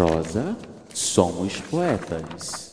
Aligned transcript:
Prosa, 0.00 0.56
somos 0.94 1.60
poetas. 1.60 2.69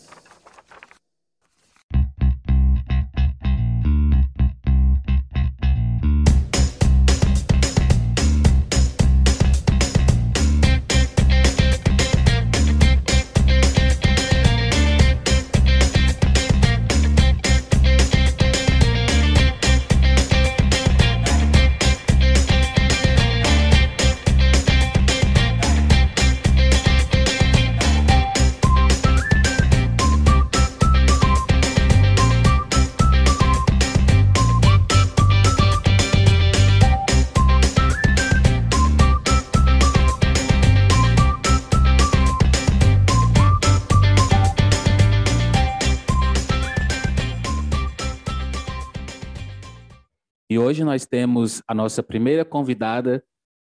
Nossa 51.77 52.01
primeira 52.01 52.43
convidada, 52.43 53.23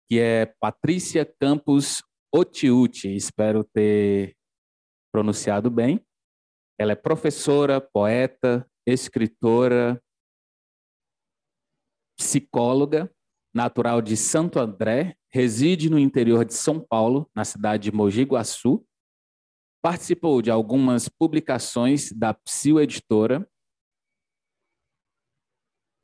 que 0.10 0.20
é 0.20 0.48
Patrícia 0.60 1.24
Campos 1.40 2.04
Otiuti. 2.34 3.16
Espero 3.16 3.64
ter 3.64 4.36
pronunciado 5.14 5.70
bem. 5.70 6.04
Ela 6.78 6.94
é 6.94 6.96
professora, 6.96 7.80
poeta, 7.80 8.70
escritora, 8.86 10.02
psicóloga, 12.18 13.14
natural 13.54 14.02
de 14.02 14.18
Santo 14.18 14.60
André, 14.60 15.16
reside 15.32 15.90
no 15.90 16.00
interior 16.00 16.44
de 16.44 16.54
São 16.54 16.80
Paulo, 16.80 17.30
na 17.36 17.46
cidade 17.46 17.84
de 17.84 17.96
Mogi 17.96 18.24
Guaçu. 18.24 18.86
Participou 19.82 20.42
de 20.42 20.50
algumas 20.50 21.08
publicações 21.08 22.12
da 22.12 22.34
Psil 22.34 22.80
Editora, 22.82 23.48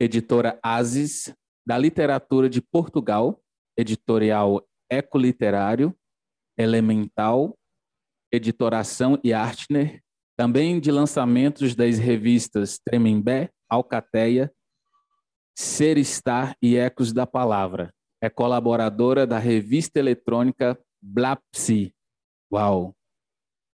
editora 0.00 0.58
Asis, 0.62 1.34
da 1.66 1.76
Literatura 1.76 2.48
de 2.48 2.60
Portugal, 2.60 3.40
editorial 3.76 4.66
Ecoliterário, 4.90 5.94
Elemental, 6.56 7.58
Editoração 8.32 9.18
e 9.24 9.32
Artner, 9.32 10.02
também 10.36 10.78
de 10.78 10.90
lançamentos 10.90 11.74
das 11.74 11.98
revistas 11.98 12.78
Tremembé, 12.78 13.50
Alcateia, 13.68 14.52
Ser 15.58 15.98
Estar 15.98 16.54
e 16.62 16.76
Ecos 16.76 17.12
da 17.12 17.26
Palavra. 17.26 17.92
É 18.22 18.30
colaboradora 18.30 19.26
da 19.26 19.38
revista 19.38 19.98
eletrônica 19.98 20.78
Blapsi. 21.02 21.94
Uau! 22.52 22.94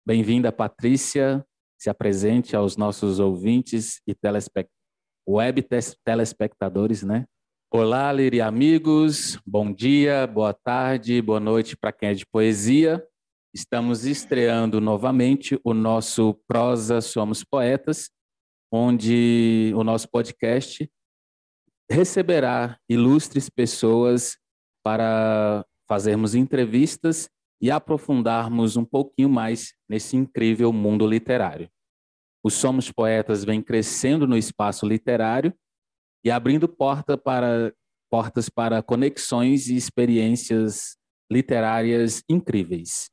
Bem-vinda, 0.06 0.50
Patrícia. 0.50 1.44
Se 1.78 1.90
apresente 1.90 2.56
aos 2.56 2.76
nossos 2.76 3.18
ouvintes 3.18 4.00
e 4.06 4.14
telespectadores 4.14 4.82
web 5.26 5.64
telespectadores, 6.04 7.02
né? 7.02 7.26
Olá, 7.74 8.12
Liri 8.12 8.38
amigos, 8.38 9.40
bom 9.46 9.72
dia, 9.72 10.26
boa 10.26 10.52
tarde, 10.52 11.22
boa 11.22 11.40
noite 11.40 11.74
para 11.74 11.90
quem 11.90 12.10
é 12.10 12.12
de 12.12 12.26
poesia. 12.26 13.02
Estamos 13.54 14.04
estreando 14.04 14.78
novamente 14.78 15.58
o 15.64 15.72
nosso 15.72 16.34
Prosa 16.46 17.00
Somos 17.00 17.42
Poetas, 17.42 18.10
onde 18.70 19.72
o 19.74 19.82
nosso 19.82 20.06
podcast 20.10 20.86
receberá 21.90 22.78
ilustres 22.90 23.48
pessoas 23.48 24.36
para 24.84 25.64
fazermos 25.88 26.34
entrevistas 26.34 27.30
e 27.58 27.70
aprofundarmos 27.70 28.76
um 28.76 28.84
pouquinho 28.84 29.30
mais 29.30 29.72
nesse 29.88 30.14
incrível 30.14 30.74
mundo 30.74 31.06
literário. 31.06 31.70
O 32.44 32.50
Somos 32.50 32.92
Poetas 32.92 33.44
vem 33.44 33.62
crescendo 33.62 34.26
no 34.26 34.36
espaço 34.36 34.86
literário 34.86 35.54
e 36.24 36.30
abrindo 36.30 36.68
porta 36.68 37.16
para, 37.16 37.74
portas 38.10 38.48
para 38.48 38.82
conexões 38.82 39.68
e 39.68 39.76
experiências 39.76 40.96
literárias 41.30 42.22
incríveis. 42.28 43.10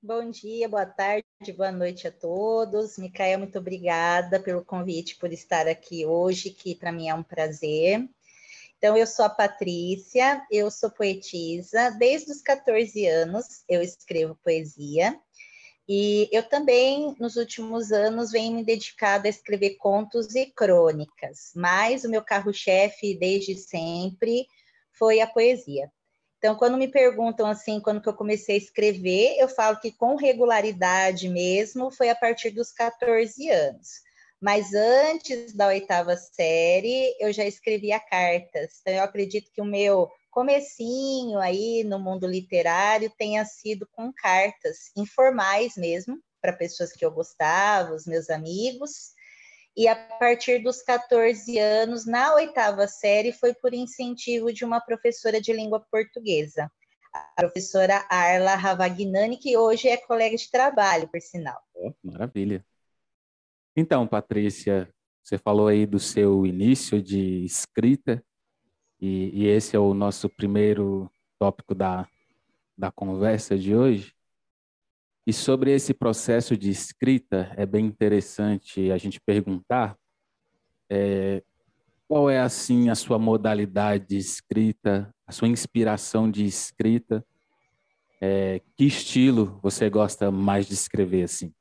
Bom 0.00 0.30
dia, 0.30 0.68
boa 0.68 0.86
tarde, 0.86 1.24
boa 1.56 1.72
noite 1.72 2.06
a 2.06 2.12
todos. 2.12 2.98
Micael, 2.98 3.40
muito 3.40 3.58
obrigada 3.58 4.38
pelo 4.38 4.64
convite, 4.64 5.16
por 5.16 5.32
estar 5.32 5.66
aqui 5.66 6.06
hoje, 6.06 6.50
que 6.50 6.76
para 6.76 6.92
mim 6.92 7.08
é 7.08 7.14
um 7.14 7.22
prazer. 7.22 8.08
Então, 8.78 8.96
eu 8.96 9.08
sou 9.08 9.24
a 9.24 9.28
Patrícia, 9.28 10.40
eu 10.52 10.70
sou 10.70 10.88
poetisa. 10.88 11.90
Desde 11.98 12.30
os 12.30 12.40
14 12.40 13.06
anos 13.08 13.64
eu 13.68 13.82
escrevo 13.82 14.38
poesia. 14.44 15.18
E 15.88 16.28
eu 16.30 16.42
também, 16.42 17.16
nos 17.18 17.36
últimos 17.36 17.90
anos, 17.92 18.30
venho 18.30 18.56
me 18.56 18.64
dedicado 18.64 19.26
a 19.26 19.30
escrever 19.30 19.76
contos 19.76 20.34
e 20.34 20.44
crônicas, 20.44 21.52
mas 21.56 22.04
o 22.04 22.10
meu 22.10 22.22
carro-chefe, 22.22 23.18
desde 23.18 23.54
sempre, 23.54 24.46
foi 24.92 25.20
a 25.20 25.26
poesia. 25.26 25.90
Então, 26.36 26.54
quando 26.54 26.76
me 26.76 26.88
perguntam 26.88 27.46
assim, 27.46 27.80
quando 27.80 28.02
que 28.02 28.08
eu 28.08 28.14
comecei 28.14 28.56
a 28.56 28.58
escrever, 28.58 29.36
eu 29.38 29.48
falo 29.48 29.80
que 29.80 29.90
com 29.90 30.14
regularidade 30.14 31.28
mesmo 31.28 31.90
foi 31.90 32.10
a 32.10 32.14
partir 32.14 32.50
dos 32.50 32.70
14 32.70 33.48
anos. 33.48 33.88
Mas 34.40 34.72
antes 34.72 35.52
da 35.52 35.66
oitava 35.68 36.16
série, 36.16 37.16
eu 37.18 37.32
já 37.32 37.44
escrevia 37.44 37.98
cartas. 37.98 38.78
Então, 38.80 38.94
eu 38.94 39.02
acredito 39.02 39.50
que 39.52 39.60
o 39.60 39.64
meu 39.64 40.08
comecinho 40.38 41.40
aí 41.40 41.82
no 41.82 41.98
mundo 41.98 42.24
literário 42.24 43.10
tenha 43.18 43.44
sido 43.44 43.88
com 43.90 44.12
cartas 44.12 44.92
informais 44.96 45.76
mesmo, 45.76 46.22
para 46.40 46.52
pessoas 46.52 46.92
que 46.92 47.04
eu 47.04 47.10
gostava, 47.10 47.92
os 47.92 48.06
meus 48.06 48.30
amigos. 48.30 49.14
E 49.76 49.88
a 49.88 49.96
partir 49.96 50.62
dos 50.62 50.80
14 50.80 51.58
anos, 51.58 52.06
na 52.06 52.36
oitava 52.36 52.86
série, 52.86 53.32
foi 53.32 53.52
por 53.52 53.74
incentivo 53.74 54.52
de 54.52 54.64
uma 54.64 54.80
professora 54.80 55.40
de 55.40 55.52
língua 55.52 55.84
portuguesa, 55.90 56.70
a 57.12 57.32
professora 57.34 58.06
Arla 58.08 58.54
Ravagnani, 58.54 59.38
que 59.38 59.56
hoje 59.56 59.88
é 59.88 59.96
colega 59.96 60.36
de 60.36 60.48
trabalho, 60.48 61.08
por 61.08 61.20
sinal. 61.20 61.60
Oh, 61.74 61.92
maravilha. 62.00 62.64
Então, 63.74 64.06
Patrícia, 64.06 64.88
você 65.20 65.36
falou 65.36 65.66
aí 65.66 65.84
do 65.84 65.98
seu 65.98 66.46
início 66.46 67.02
de 67.02 67.44
escrita. 67.44 68.22
E, 69.00 69.30
e 69.32 69.46
esse 69.46 69.76
é 69.76 69.78
o 69.78 69.94
nosso 69.94 70.28
primeiro 70.28 71.10
tópico 71.38 71.74
da, 71.74 72.06
da 72.76 72.90
conversa 72.90 73.56
de 73.56 73.74
hoje. 73.74 74.14
E 75.26 75.32
sobre 75.32 75.72
esse 75.72 75.92
processo 75.92 76.56
de 76.56 76.70
escrita, 76.70 77.52
é 77.56 77.66
bem 77.66 77.84
interessante 77.86 78.90
a 78.90 78.96
gente 78.96 79.20
perguntar 79.20 79.96
é, 80.90 81.42
qual 82.08 82.30
é, 82.30 82.40
assim, 82.40 82.88
a 82.88 82.94
sua 82.94 83.18
modalidade 83.18 84.06
de 84.06 84.16
escrita, 84.16 85.14
a 85.26 85.32
sua 85.32 85.46
inspiração 85.46 86.30
de 86.30 86.44
escrita, 86.46 87.22
é, 88.20 88.62
que 88.74 88.84
estilo 88.84 89.60
você 89.62 89.90
gosta 89.90 90.30
mais 90.30 90.66
de 90.66 90.72
escrever, 90.72 91.24
assim? 91.24 91.52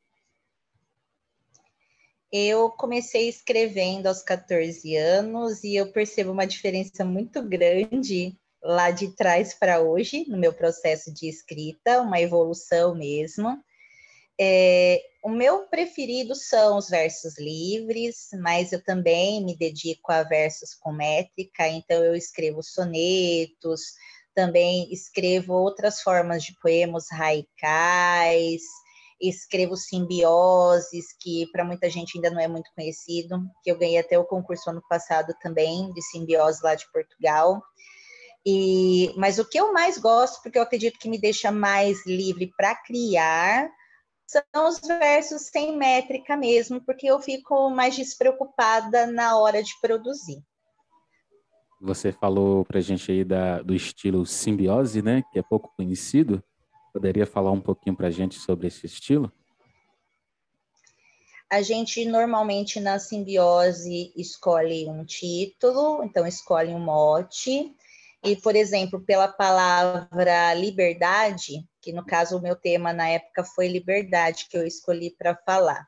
Eu 2.32 2.70
comecei 2.72 3.30
escrevendo 3.30 4.08
aos 4.08 4.22
14 4.22 4.96
anos 4.98 5.64
e 5.64 5.76
eu 5.76 5.92
percebo 5.92 6.32
uma 6.32 6.46
diferença 6.46 7.06
muito 7.06 7.42
grande 7.42 8.38
lá 8.62 8.92
de 8.92 9.16
trás 9.16 9.54
para 9.54 9.80
hoje, 9.80 10.26
no 10.28 10.38
meu 10.38 10.54
processo 10.54 11.14
de 11.14 11.30
escrita, 11.30 12.02
uma 12.02 12.20
evolução 12.20 12.94
mesmo. 12.94 13.58
É, 14.40 15.02
o 15.24 15.30
meu 15.30 15.68
preferido 15.68 16.36
são 16.36 16.78
os 16.78 16.90
versos 16.90 17.40
livres, 17.40 18.28
mas 18.42 18.72
eu 18.72 18.84
também 18.84 19.44
me 19.44 19.58
dedico 19.58 20.12
a 20.12 20.24
versos 20.24 20.76
com 20.76 20.92
métrica, 20.92 21.68
então 21.68 22.04
eu 22.04 22.14
escrevo 22.14 22.62
sonetos, 22.62 23.82
também 24.36 24.92
escrevo 24.94 25.54
outras 25.54 26.02
formas 26.02 26.44
de 26.44 26.54
poemas 26.62 27.08
raicais, 27.10 28.62
escrevo 29.22 29.76
Simbioses, 29.76 31.06
que 31.20 31.48
para 31.52 31.64
muita 31.64 31.90
gente 31.90 32.18
ainda 32.18 32.30
não 32.30 32.40
é 32.40 32.48
muito 32.48 32.70
conhecido, 32.76 33.42
que 33.64 33.72
eu 33.72 33.78
ganhei 33.78 33.98
até 33.98 34.18
o 34.18 34.26
concurso 34.26 34.70
ano 34.70 34.82
passado 34.90 35.34
também, 35.42 35.92
de 35.94 36.02
Simbiose 36.02 36.60
lá 36.64 36.76
de 36.76 36.90
Portugal. 36.92 37.62
E, 38.46 39.14
mas 39.18 39.40
o 39.40 39.46
que 39.46 39.60
eu 39.60 39.74
mais 39.74 39.98
gosto, 39.98 40.42
porque 40.42 40.58
eu 40.58 40.64
acredito 40.64 41.00
que 41.00 41.10
me 41.10 41.20
deixa 41.20 41.52
mais 41.52 42.06
livre 42.06 42.52
para 42.56 42.76
criar, 42.76 43.70
são 44.26 44.68
os 44.68 44.80
versos 44.80 45.44
sem 45.44 45.76
métrica 45.78 46.36
mesmo, 46.38 46.82
porque 46.86 47.08
eu 47.08 47.20
fico 47.20 47.70
mais 47.70 47.96
despreocupada 47.96 49.08
na 49.08 49.38
hora 49.38 49.64
de 49.64 49.72
produzir. 49.82 50.42
Você 51.82 52.12
falou 52.12 52.66
para 52.66 52.80
a 52.80 52.82
gente 52.82 53.12
aí 53.12 53.24
da, 53.24 53.62
do 53.62 53.74
estilo 53.74 54.26
simbiose, 54.26 55.02
né, 55.02 55.24
que 55.32 55.40
é 55.40 55.44
pouco 55.44 55.72
conhecido. 55.76 56.44
Poderia 56.98 57.28
falar 57.28 57.52
um 57.52 57.62
pouquinho 57.62 57.96
para 57.96 58.08
a 58.08 58.12
gente 58.12 58.40
sobre 58.40 58.66
esse 58.66 58.88
estilo? 58.88 59.32
A 61.48 61.62
gente 61.62 62.04
normalmente 62.06 62.80
na 62.80 62.98
simbiose 62.98 64.12
escolhe 64.16 64.90
um 64.90 65.06
título, 65.06 66.04
então 66.04 66.26
escolhe 66.26 66.74
um 66.74 66.80
mote. 66.80 67.72
E, 68.24 68.36
por 68.38 68.56
exemplo, 68.56 69.00
pela 69.00 69.28
palavra 69.28 70.56
liberdade, 70.56 71.64
que 71.84 71.94
no 71.94 72.04
caso 72.04 72.36
o 72.36 72.42
meu 72.42 72.56
tema 72.56 72.92
na 72.92 73.08
época 73.10 73.44
foi 73.44 73.68
liberdade, 73.68 74.48
que 74.50 74.58
eu 74.58 74.66
escolhi 74.66 75.12
para 75.12 75.36
falar. 75.46 75.88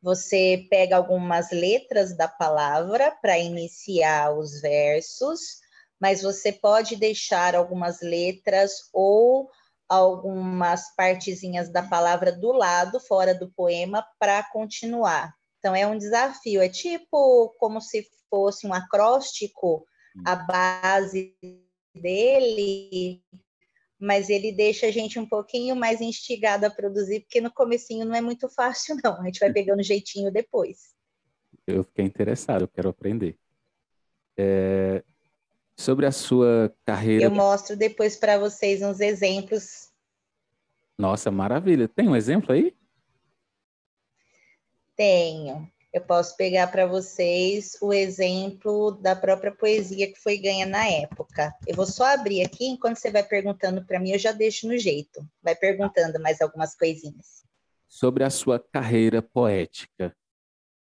Você 0.00 0.66
pega 0.70 0.96
algumas 0.96 1.50
letras 1.50 2.16
da 2.16 2.26
palavra 2.26 3.10
para 3.20 3.38
iniciar 3.38 4.34
os 4.34 4.62
versos, 4.62 5.60
mas 6.00 6.22
você 6.22 6.50
pode 6.50 6.96
deixar 6.96 7.54
algumas 7.54 8.00
letras 8.00 8.88
ou 8.94 9.50
algumas 9.88 10.94
partezinhas 10.94 11.70
da 11.70 11.82
palavra 11.82 12.30
do 12.30 12.52
lado, 12.52 13.00
fora 13.00 13.34
do 13.34 13.50
poema, 13.50 14.04
para 14.18 14.42
continuar. 14.52 15.34
Então, 15.58 15.74
é 15.74 15.86
um 15.86 15.96
desafio. 15.96 16.60
É 16.60 16.68
tipo 16.68 17.54
como 17.58 17.80
se 17.80 18.06
fosse 18.30 18.66
um 18.66 18.74
acróstico, 18.74 19.86
a 20.24 20.36
base 20.36 21.36
dele, 21.94 23.22
mas 23.98 24.30
ele 24.30 24.52
deixa 24.52 24.86
a 24.86 24.90
gente 24.90 25.18
um 25.18 25.26
pouquinho 25.26 25.74
mais 25.74 26.00
instigado 26.00 26.66
a 26.66 26.70
produzir, 26.70 27.20
porque 27.20 27.40
no 27.40 27.52
comecinho 27.52 28.04
não 28.04 28.14
é 28.14 28.20
muito 28.20 28.48
fácil, 28.48 28.96
não. 29.02 29.20
A 29.20 29.24
gente 29.24 29.40
vai 29.40 29.52
pegando 29.52 29.82
jeitinho 29.82 30.32
depois. 30.32 30.94
Eu 31.66 31.84
fiquei 31.84 32.04
interessado, 32.04 32.62
eu 32.62 32.68
quero 32.68 32.88
aprender. 32.88 33.38
É, 34.36 35.02
sobre 35.78 36.06
a 36.06 36.12
sua 36.12 36.74
carreira. 36.84 37.24
Eu 37.24 37.30
mostro 37.30 37.76
depois 37.76 38.16
para 38.16 38.36
vocês 38.36 38.82
uns 38.82 38.98
exemplos. 38.98 39.88
Nossa, 40.98 41.30
maravilha. 41.30 41.86
Tem 41.86 42.08
um 42.08 42.16
exemplo 42.16 42.52
aí? 42.52 42.76
Tenho. 44.96 45.70
Eu 45.92 46.02
posso 46.02 46.36
pegar 46.36 46.66
para 46.66 46.84
vocês 46.84 47.78
o 47.80 47.92
exemplo 47.92 48.90
da 49.00 49.14
própria 49.14 49.54
poesia 49.54 50.12
que 50.12 50.20
foi 50.20 50.36
ganha 50.36 50.66
na 50.66 50.84
época. 50.86 51.54
Eu 51.66 51.76
vou 51.76 51.86
só 51.86 52.04
abrir 52.06 52.42
aqui, 52.42 52.66
enquanto 52.66 52.96
você 52.96 53.10
vai 53.10 53.22
perguntando 53.22 53.86
para 53.86 54.00
mim, 54.00 54.10
eu 54.10 54.18
já 54.18 54.32
deixo 54.32 54.66
no 54.66 54.76
jeito. 54.76 55.24
Vai 55.40 55.54
perguntando 55.54 56.20
mais 56.20 56.40
algumas 56.42 56.76
coisinhas. 56.76 57.44
Sobre 57.88 58.24
a 58.24 58.30
sua 58.30 58.58
carreira 58.58 59.22
poética, 59.22 60.14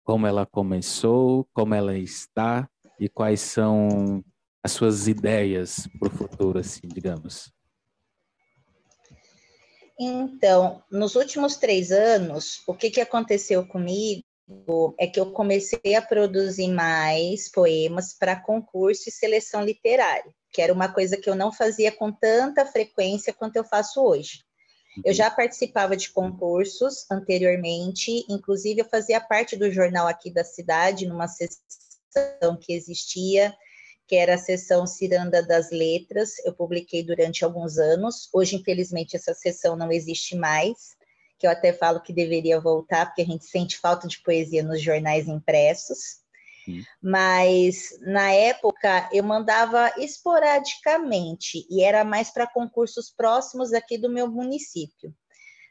como 0.03 0.27
ela 0.27 0.45
começou, 0.45 1.47
como 1.53 1.73
ela 1.73 1.97
está 1.97 2.67
e 3.00 3.07
quais 3.07 3.39
são 3.39 4.23
as 4.67 4.73
suas 4.73 5.07
ideias 5.07 5.87
para 5.97 6.09
o 6.09 6.11
futuro, 6.11 6.59
assim, 6.59 6.81
digamos? 6.83 7.49
Então, 9.97 10.83
nos 10.91 11.15
últimos 11.15 11.55
três 11.55 11.89
anos, 11.89 12.61
o 12.67 12.73
que, 12.73 12.91
que 12.91 12.99
aconteceu 12.99 13.65
comigo 13.65 14.23
é 14.99 15.07
que 15.07 15.19
eu 15.21 15.31
comecei 15.31 15.95
a 15.95 16.01
produzir 16.01 16.67
mais 16.67 17.49
poemas 17.49 18.13
para 18.13 18.35
concurso 18.35 19.07
e 19.07 19.11
seleção 19.11 19.63
literária, 19.63 20.31
que 20.51 20.61
era 20.61 20.73
uma 20.73 20.91
coisa 20.91 21.15
que 21.15 21.29
eu 21.29 21.35
não 21.35 21.51
fazia 21.51 21.91
com 21.91 22.11
tanta 22.11 22.65
frequência 22.65 23.33
quanto 23.33 23.55
eu 23.55 23.63
faço 23.63 24.01
hoje. 24.01 24.43
Eu 25.05 25.13
já 25.13 25.31
participava 25.31 25.95
de 25.95 26.09
concursos 26.09 27.09
anteriormente, 27.09 28.25
inclusive 28.29 28.81
eu 28.81 28.89
fazia 28.89 29.21
parte 29.21 29.55
do 29.55 29.71
jornal 29.71 30.07
aqui 30.07 30.29
da 30.29 30.43
cidade, 30.43 31.07
numa 31.07 31.27
sessão 31.27 32.57
que 32.59 32.73
existia 32.73 33.55
que 34.07 34.15
era 34.15 34.36
a 34.36 34.38
seção 34.38 34.88
Ciranda 34.88 35.44
das 35.44 35.69
Letras, 35.69 36.39
eu 36.45 36.54
publiquei 36.54 37.04
durante 37.04 37.44
alguns 37.44 37.77
anos. 37.77 38.30
Hoje, 38.33 38.56
infelizmente, 38.56 39.15
essa 39.15 39.33
seção 39.33 39.75
não 39.75 39.92
existe 39.92 40.36
mais, 40.36 40.95
que 41.38 41.45
eu 41.45 41.51
até 41.51 41.74
falo 41.74 42.01
que 42.01 42.13
deveria 42.13 42.59
voltar, 42.59 43.07
porque 43.07 43.21
a 43.21 43.25
gente 43.25 43.45
sente 43.45 43.77
falta 43.77 44.07
de 44.07 44.21
poesia 44.21 44.63
nos 44.63 44.81
jornais 44.81 45.27
impressos. 45.27 46.25
Mas 47.01 47.98
na 48.01 48.31
época 48.31 49.09
eu 49.13 49.24
mandava 49.24 49.94
esporadicamente 49.98 51.65
e 51.69 51.81
era 51.81 52.03
mais 52.03 52.30
para 52.30 52.45
concursos 52.45 53.10
próximos 53.10 53.71
aqui 53.74 53.98
do 53.98 54.10
meu 54.10 54.30
município. 54.30 55.13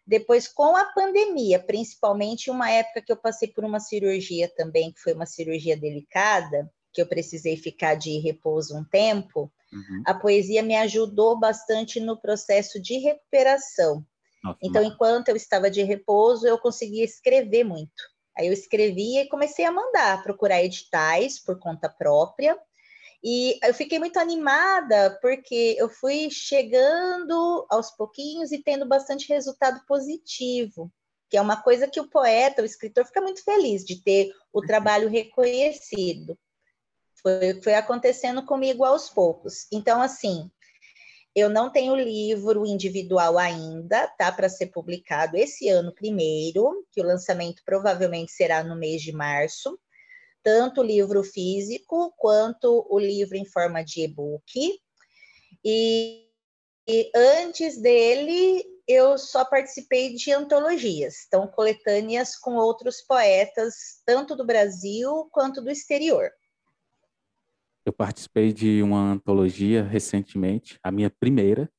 Depois, 0.07 0.47
com 0.47 0.77
a 0.77 0.85
pandemia, 0.85 1.59
principalmente 1.59 2.51
uma 2.51 2.71
época 2.71 3.03
que 3.03 3.13
eu 3.13 3.17
passei 3.17 3.49
por 3.49 3.65
uma 3.65 3.81
cirurgia 3.81 4.49
também, 4.57 4.93
que 4.93 5.01
foi 5.01 5.13
uma 5.13 5.27
cirurgia 5.27 5.77
delicada, 5.77 6.71
que 6.97 7.03
eu 7.03 7.07
precisei 7.07 7.59
ficar 7.59 7.95
de 7.95 8.19
repouso 8.21 8.75
um 8.75 8.83
tempo, 8.83 9.53
uhum. 9.71 10.03
a 10.07 10.15
poesia 10.15 10.63
me 10.63 10.75
ajudou 10.77 11.39
bastante 11.39 12.01
no 12.01 12.19
processo 12.19 12.81
de 12.81 12.97
recuperação. 12.97 14.03
Nossa, 14.43 14.59
então, 14.63 14.83
enquanto 14.83 15.29
eu 15.29 15.37
estava 15.37 15.71
de 15.71 15.83
repouso, 15.83 16.49
eu 16.49 16.59
conseguia 16.59 17.05
escrever 17.05 17.65
muito. 17.65 18.03
Aí 18.35 18.47
eu 18.47 18.53
escrevia 18.53 19.23
e 19.23 19.29
comecei 19.29 19.67
a 19.67 19.71
mandar, 19.71 20.23
procurar 20.23 20.65
editais 20.65 21.39
por 21.39 21.59
conta 21.59 21.87
própria. 21.87 22.59
E 23.23 23.59
eu 23.63 23.75
fiquei 23.75 23.99
muito 23.99 24.19
animada 24.19 25.19
porque 25.21 25.77
eu 25.79 25.91
fui 25.91 26.31
chegando 26.31 27.67
aos 27.69 27.91
pouquinhos 27.91 28.53
e 28.53 28.63
tendo 28.63 28.89
bastante 28.89 29.29
resultado 29.29 29.85
positivo, 29.87 30.91
que 31.29 31.37
é 31.37 31.43
uma 31.43 31.61
coisa 31.61 31.89
que 31.89 32.01
o 32.01 32.09
poeta, 32.09 32.63
o 32.63 32.65
escritor, 32.65 33.05
fica 33.05 33.21
muito 33.21 33.45
feliz 33.45 33.85
de 33.85 34.03
ter 34.03 34.33
o 34.51 34.63
trabalho 34.63 35.11
reconhecido. 35.11 36.39
Foi, 37.27 37.61
foi 37.61 37.75
acontecendo 37.75 38.47
comigo 38.47 38.85
aos 38.85 39.11
poucos. 39.11 39.67
Então, 39.73 40.01
assim, 40.01 40.49
eu 41.35 41.51
não 41.51 41.73
tenho 41.73 41.97
livro 41.97 42.65
individual 42.65 43.37
ainda, 43.37 44.07
tá? 44.17 44.31
Para 44.31 44.49
ser 44.49 44.67
publicado 44.67 45.37
esse 45.37 45.69
ano 45.69 45.93
primeiro, 45.93 46.87
que 46.93 47.01
o 47.01 47.05
lançamento 47.05 47.63
provavelmente 47.65 48.31
será 48.31 48.63
no 48.63 48.77
mês 48.77 49.03
de 49.03 49.11
março. 49.11 49.77
Tanto 50.41 50.81
o 50.83 50.85
livro 50.85 51.25
físico 51.25 52.15
quanto 52.17 52.87
o 52.89 52.97
livro 52.97 53.37
em 53.37 53.45
forma 53.45 53.83
de 53.83 54.03
e-book. 54.03 54.81
E, 55.65 56.29
e 56.87 57.11
antes 57.13 57.77
dele, 57.77 58.65
eu 58.87 59.19
só 59.19 59.45
participei 59.45 60.15
de 60.15 60.31
antologias, 60.31 61.25
então 61.27 61.49
coletâneas 61.49 62.37
com 62.37 62.55
outros 62.55 63.01
poetas, 63.01 64.01
tanto 64.07 64.37
do 64.37 64.47
Brasil 64.47 65.29
quanto 65.33 65.61
do 65.61 65.73
exterior. 65.73 66.31
Eu 67.87 67.93
participei 67.93 68.53
de 68.53 68.83
uma 68.83 69.13
antologia 69.13 69.85
recentemente, 69.85 70.77
a 70.83 70.91
minha 70.91 71.09
primeira. 71.09 71.71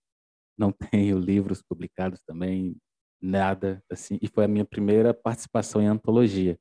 Não 0.58 0.72
tenho 0.90 1.20
livros 1.20 1.62
publicados 1.62 2.24
também, 2.24 2.78
nada 3.22 3.84
assim. 3.92 4.18
E 4.22 4.28
foi 4.30 4.46
a 4.46 4.48
minha 4.48 4.64
primeira 4.64 5.14
participação 5.14 5.82
em 5.82 5.88
antologia. 5.88 6.58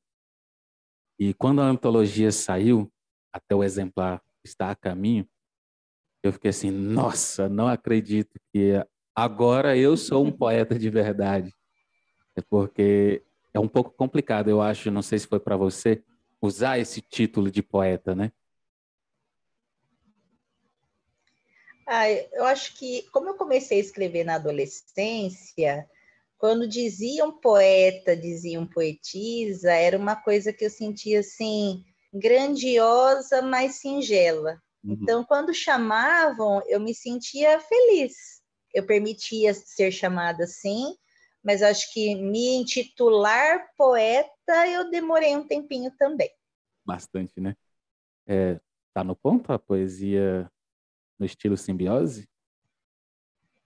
E 1.17 1.33
quando 1.33 1.61
a 1.61 1.65
antologia 1.65 2.29
saiu, 2.29 2.91
até 3.31 3.55
o 3.55 3.63
exemplar 3.63 4.21
está 4.43 4.69
a 4.69 4.75
caminho, 4.75 5.25
eu 6.21 6.33
fiquei 6.33 6.49
assim, 6.49 6.69
nossa, 6.69 7.47
não 7.47 7.69
acredito 7.69 8.37
que 8.51 8.73
agora 9.15 9.77
eu 9.77 9.95
sou 9.95 10.25
um 10.25 10.31
poeta 10.31 10.77
de 10.77 10.89
verdade. 10.89 11.55
É 12.35 12.41
porque 12.41 13.23
é 13.53 13.59
um 13.59 13.67
pouco 13.67 13.91
complicado, 13.91 14.49
eu 14.49 14.61
acho, 14.61 14.91
não 14.91 15.01
sei 15.01 15.19
se 15.19 15.27
foi 15.27 15.39
para 15.39 15.55
você, 15.55 16.03
usar 16.41 16.77
esse 16.79 17.01
título 17.01 17.49
de 17.49 17.63
poeta, 17.63 18.13
né? 18.13 18.31
Ah, 21.87 22.11
eu 22.11 22.43
acho 22.43 22.75
que, 22.75 23.03
como 23.13 23.29
eu 23.29 23.35
comecei 23.35 23.77
a 23.77 23.81
escrever 23.81 24.25
na 24.25 24.35
adolescência, 24.35 25.89
quando 26.37 26.67
diziam 26.67 27.39
poeta, 27.39 28.15
diziam 28.15 28.67
poetisa, 28.67 29.71
era 29.71 29.97
uma 29.97 30.15
coisa 30.15 30.51
que 30.51 30.65
eu 30.65 30.69
sentia 30.69 31.21
assim, 31.21 31.85
grandiosa, 32.13 33.41
mas 33.41 33.75
singela. 33.75 34.61
Uhum. 34.83 34.97
Então, 35.01 35.23
quando 35.23 35.53
chamavam, 35.53 36.61
eu 36.67 36.79
me 36.79 36.93
sentia 36.93 37.57
feliz. 37.61 38.41
Eu 38.73 38.85
permitia 38.85 39.53
ser 39.53 39.89
chamada 39.91 40.43
assim, 40.43 40.93
mas 41.41 41.63
acho 41.63 41.91
que 41.93 42.15
me 42.15 42.57
intitular 42.57 43.65
poeta 43.77 44.67
eu 44.67 44.89
demorei 44.91 45.37
um 45.37 45.47
tempinho 45.47 45.89
também. 45.97 46.29
Bastante, 46.85 47.39
né? 47.39 47.55
É, 48.27 48.59
tá 48.93 49.05
no 49.05 49.15
ponto 49.15 49.53
a 49.53 49.57
poesia 49.57 50.51
no 51.19 51.25
estilo 51.25 51.57
simbiose? 51.57 52.29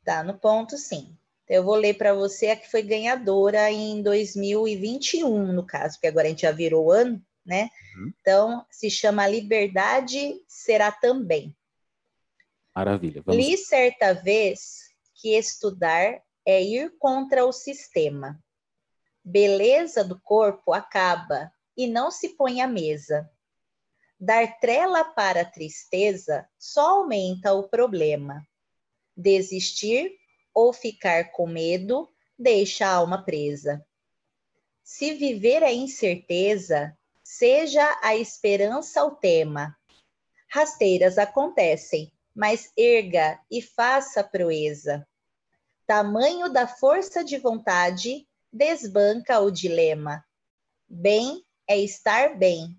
Tá 0.03 0.23
no 0.23 0.37
ponto, 0.37 0.77
sim. 0.77 1.15
Eu 1.47 1.63
vou 1.63 1.75
ler 1.75 1.95
para 1.95 2.13
você 2.13 2.47
a 2.47 2.55
que 2.55 2.69
foi 2.71 2.81
ganhadora 2.81 3.69
em 3.71 4.01
2021, 4.01 5.51
no 5.51 5.65
caso, 5.65 5.95
porque 5.95 6.07
agora 6.07 6.27
a 6.27 6.29
gente 6.29 6.43
já 6.43 6.51
virou 6.51 6.85
o 6.85 6.91
ano, 6.91 7.21
né? 7.45 7.69
Uhum. 7.97 8.13
Então, 8.21 8.65
se 8.69 8.89
chama 8.89 9.27
Liberdade 9.27 10.41
Será 10.47 10.91
Também. 10.91 11.55
Maravilha. 12.73 13.21
Vamos... 13.25 13.43
Li 13.43 13.57
certa 13.57 14.13
vez 14.13 14.91
que 15.13 15.37
estudar 15.37 16.21
é 16.45 16.63
ir 16.63 16.95
contra 16.97 17.45
o 17.45 17.51
sistema. 17.51 18.41
Beleza 19.23 20.03
do 20.03 20.19
corpo 20.19 20.73
acaba 20.73 21.51
e 21.75 21.85
não 21.85 22.09
se 22.09 22.29
põe 22.29 22.61
à 22.61 22.67
mesa. 22.67 23.29
Dar 24.23 24.59
trela 24.59 25.03
para 25.03 25.41
a 25.41 25.45
tristeza 25.45 26.47
só 26.55 26.99
aumenta 26.99 27.53
o 27.53 27.67
problema. 27.67 28.47
Desistir 29.17 30.15
ou 30.53 30.71
ficar 30.71 31.31
com 31.31 31.47
medo 31.47 32.07
deixa 32.37 32.85
a 32.85 32.93
alma 32.93 33.25
presa. 33.25 33.83
Se 34.83 35.15
viver 35.15 35.63
é 35.63 35.73
incerteza, 35.73 36.95
seja 37.23 37.99
a 38.03 38.15
esperança 38.15 39.03
o 39.03 39.15
tema. 39.15 39.75
Rasteiras 40.47 41.17
acontecem, 41.17 42.13
mas 42.35 42.71
erga 42.77 43.39
e 43.49 43.59
faça 43.59 44.23
proeza. 44.23 45.03
Tamanho 45.87 46.47
da 46.47 46.67
força 46.67 47.23
de 47.23 47.39
vontade 47.39 48.27
desbanca 48.53 49.39
o 49.39 49.49
dilema. 49.49 50.23
Bem 50.87 51.43
é 51.67 51.79
estar 51.79 52.37
bem, 52.37 52.77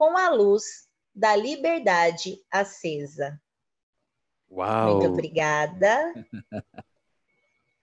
com 0.00 0.16
a 0.16 0.30
luz 0.30 0.88
da 1.14 1.36
liberdade 1.36 2.38
acesa. 2.50 3.38
Uau! 4.50 4.92
Muito 4.92 5.12
obrigada. 5.12 6.14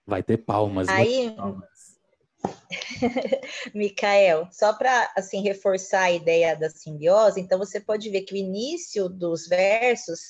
Vai 0.04 0.24
ter 0.24 0.38
palmas. 0.38 0.88
Aí, 0.90 1.36
palmas. 1.36 1.96
Micael, 3.72 4.50
só 4.52 4.74
para 4.74 5.14
assim 5.16 5.44
reforçar 5.44 6.06
a 6.06 6.12
ideia 6.12 6.56
da 6.56 6.72
simbiose, 6.72 7.40
então 7.40 7.60
você 7.60 7.80
pode 7.80 8.10
ver 8.10 8.22
que 8.22 8.34
o 8.34 8.38
início 8.38 9.08
dos 9.08 9.48
versos, 9.48 10.22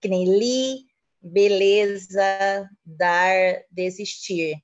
que 0.00 0.08
nem 0.08 0.24
li, 0.24 0.78
beleza, 1.22 2.68
dar, 2.84 3.62
desistir, 3.70 4.56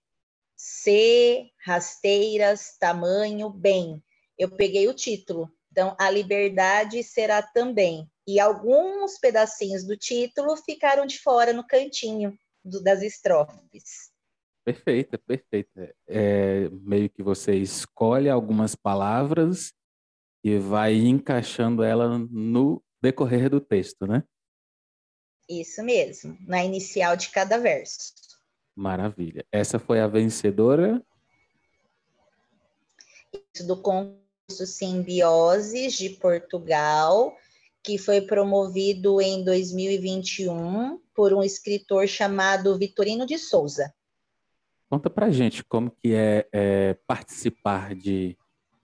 ser, 0.56 1.46
rasteiras, 1.64 2.76
tamanho, 2.76 3.48
bem. 3.50 4.02
Eu 4.36 4.50
peguei 4.50 4.88
o 4.88 4.94
título. 4.94 5.48
Então, 5.73 5.97
a 5.99 6.11
liberdade 6.11 7.02
será 7.02 7.43
também. 7.43 8.07
E 8.29 8.38
alguns 8.38 9.19
pedacinhos 9.19 9.85
do 9.85 9.97
título 9.97 10.55
ficaram 10.55 11.07
de 11.07 11.19
fora 11.19 11.55
no 11.55 11.67
cantinho 11.67 12.38
do, 12.62 12.83
das 12.83 13.00
estrofes. 13.00 14.12
Perfeita, 14.64 15.19
perfeita. 15.19 15.95
É, 16.07 16.69
meio 16.69 17.09
que 17.09 17.23
você 17.23 17.57
escolhe 17.57 18.29
algumas 18.29 18.76
palavras 18.76 19.73
e 20.45 20.59
vai 20.59 20.95
encaixando 20.95 21.83
ela 21.83 22.19
no 22.19 22.85
decorrer 23.00 23.49
do 23.49 23.61
texto, 23.61 24.07
né? 24.07 24.23
Isso 25.49 25.83
mesmo, 25.83 26.37
na 26.47 26.62
inicial 26.62 27.17
de 27.17 27.31
cada 27.31 27.59
verso. 27.59 28.12
Maravilha. 28.76 29.45
Essa 29.50 29.79
foi 29.79 30.00
a 30.00 30.07
vencedora? 30.07 31.02
Isso, 33.55 33.67
do 33.67 33.81
concurso 33.81 34.22
Simbioses 34.59 35.94
de 35.94 36.11
Portugal, 36.11 37.37
que 37.82 37.99
foi 37.99 38.21
promovido 38.21 39.21
em 39.21 39.44
2021 39.44 41.00
por 41.14 41.32
um 41.32 41.42
escritor 41.42 42.06
chamado 42.06 42.78
Vitorino 42.78 43.26
de 43.26 43.38
Souza. 43.38 43.92
Conta 44.88 45.09
pra 45.09 45.30
gente 45.30 45.64
como 45.64 45.90
que 45.90 46.14
é, 46.14 46.47
é 46.52 46.94
participar 47.06 47.94
de, 47.94 48.37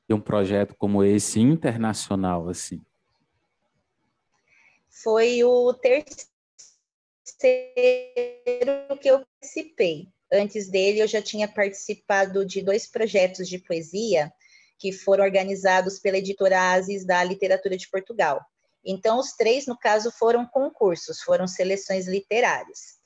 de 0.08 0.14
um 0.14 0.20
projeto 0.20 0.74
como 0.74 1.04
esse 1.04 1.38
internacional, 1.38 2.48
assim. 2.48 2.80
Foi 4.88 5.44
o 5.44 5.72
terceiro 5.74 6.08
que 9.00 9.08
eu 9.08 9.22
participei. 9.40 10.08
Antes 10.32 10.68
dele, 10.68 11.00
eu 11.00 11.06
já 11.06 11.22
tinha 11.22 11.46
participado 11.46 12.44
de 12.44 12.62
dois 12.62 12.86
projetos 12.86 13.48
de 13.48 13.58
poesia 13.58 14.32
que 14.78 14.92
foram 14.92 15.24
organizados 15.24 15.98
pela 15.98 16.18
editora 16.18 16.72
Asis 16.72 17.04
da 17.04 17.22
Literatura 17.24 17.76
de 17.76 17.88
Portugal. 17.90 18.40
Então, 18.84 19.18
os 19.18 19.32
três, 19.32 19.66
no 19.66 19.76
caso, 19.76 20.10
foram 20.10 20.46
concursos, 20.46 21.20
foram 21.20 21.46
seleções 21.46 22.06
literárias. 22.06 22.98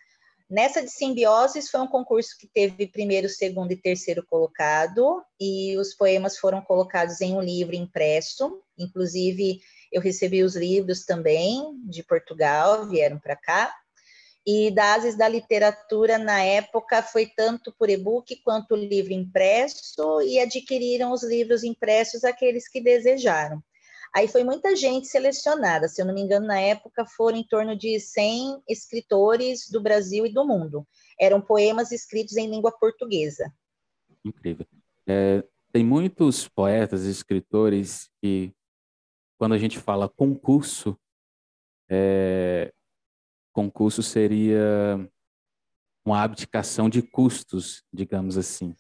Nessa 0.49 0.83
de 0.83 0.91
simbioses 0.91 1.71
foi 1.71 1.81
um 1.81 1.87
concurso 1.87 2.37
que 2.39 2.47
teve 2.47 2.87
primeiro, 2.87 3.27
segundo 3.27 3.73
e 3.73 3.77
terceiro 3.77 4.23
colocado, 4.27 5.25
e 5.41 5.77
os 5.79 5.95
poemas 5.95 6.37
foram 6.37 6.61
colocados 6.61 7.23
em 7.23 7.35
um 7.35 7.41
livro 7.41 7.75
impresso. 7.75 8.63
Inclusive, 8.79 9.61
eu 9.91 10.01
recebi 10.03 10.43
os 10.43 10.55
livros 10.55 11.07
também 11.07 11.75
de 11.89 12.03
Portugal, 12.03 12.87
vieram 12.87 13.19
para 13.19 13.35
cá. 13.35 13.75
E 14.47 14.71
da 14.71 14.95
Ases 14.95 15.17
da 15.17 15.29
Literatura, 15.29 16.19
na 16.19 16.43
época, 16.43 17.03
foi 17.03 17.27
tanto 17.27 17.73
por 17.79 17.89
e-book 17.89 18.35
quanto 18.43 18.75
livro 18.75 19.13
impresso, 19.13 20.21
e 20.23 20.41
adquiriram 20.41 21.13
os 21.13 21.23
livros 21.23 21.63
impressos 21.63 22.25
aqueles 22.25 22.69
que 22.69 22.81
desejaram. 22.81 23.63
Aí 24.15 24.29
foi 24.29 24.45
muita 24.45 24.77
gente 24.77 25.07
selecionada, 25.07 25.89
se 25.89 26.03
eu 26.03 26.05
não 26.05 26.13
me 26.13 26.21
engano, 26.21 26.47
na 26.47 26.61
época 26.61 27.07
foram 27.07 27.39
em 27.39 27.45
torno 27.45 27.75
de 27.75 27.99
100 27.99 28.63
escritores 28.69 29.71
do 29.71 29.81
Brasil 29.81 30.27
e 30.27 30.33
do 30.33 30.45
mundo. 30.45 30.87
Eram 31.19 31.41
poemas 31.41 31.93
escritos 31.93 32.37
em 32.37 32.51
língua 32.51 32.71
portuguesa. 32.71 33.51
Incrível. 34.23 34.67
É, 35.07 35.43
tem 35.73 35.83
muitos 35.83 36.47
poetas 36.47 37.05
e 37.07 37.11
escritores 37.11 38.11
que, 38.21 38.53
quando 39.39 39.55
a 39.55 39.59
gente 39.59 39.79
fala 39.79 40.11
concurso, 40.11 40.95
é, 41.89 42.71
concurso 43.53 44.03
seria 44.03 44.99
uma 46.05 46.23
abdicação 46.23 46.89
de 46.89 47.03
custos, 47.03 47.85
digamos 47.93 48.37
assim. 48.37 48.75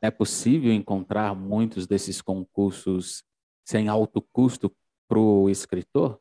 É 0.00 0.10
possível 0.10 0.72
encontrar 0.72 1.34
muitos 1.34 1.86
desses 1.86 2.20
concursos 2.20 3.24
sem 3.64 3.88
alto 3.88 4.22
custo 4.32 4.74
para 5.08 5.18
o 5.18 5.50
escritor? 5.50 6.20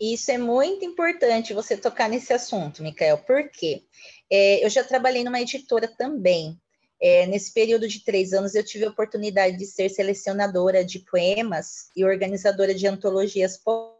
Isso 0.00 0.30
é 0.30 0.38
muito 0.38 0.84
importante 0.84 1.54
você 1.54 1.76
tocar 1.76 2.08
nesse 2.08 2.32
assunto, 2.32 2.82
Micael, 2.82 3.18
porque 3.18 3.84
é, 4.30 4.64
eu 4.64 4.68
já 4.68 4.84
trabalhei 4.84 5.24
numa 5.24 5.40
editora 5.40 5.88
também. 5.88 6.58
É, 7.00 7.26
nesse 7.26 7.52
período 7.52 7.88
de 7.88 8.04
três 8.04 8.32
anos, 8.32 8.54
eu 8.54 8.64
tive 8.64 8.84
a 8.84 8.90
oportunidade 8.90 9.56
de 9.56 9.66
ser 9.66 9.88
selecionadora 9.88 10.84
de 10.84 11.00
poemas 11.00 11.90
e 11.94 12.04
organizadora 12.04 12.74
de 12.74 12.86
antologias 12.86 13.56
poéticas. 13.58 13.95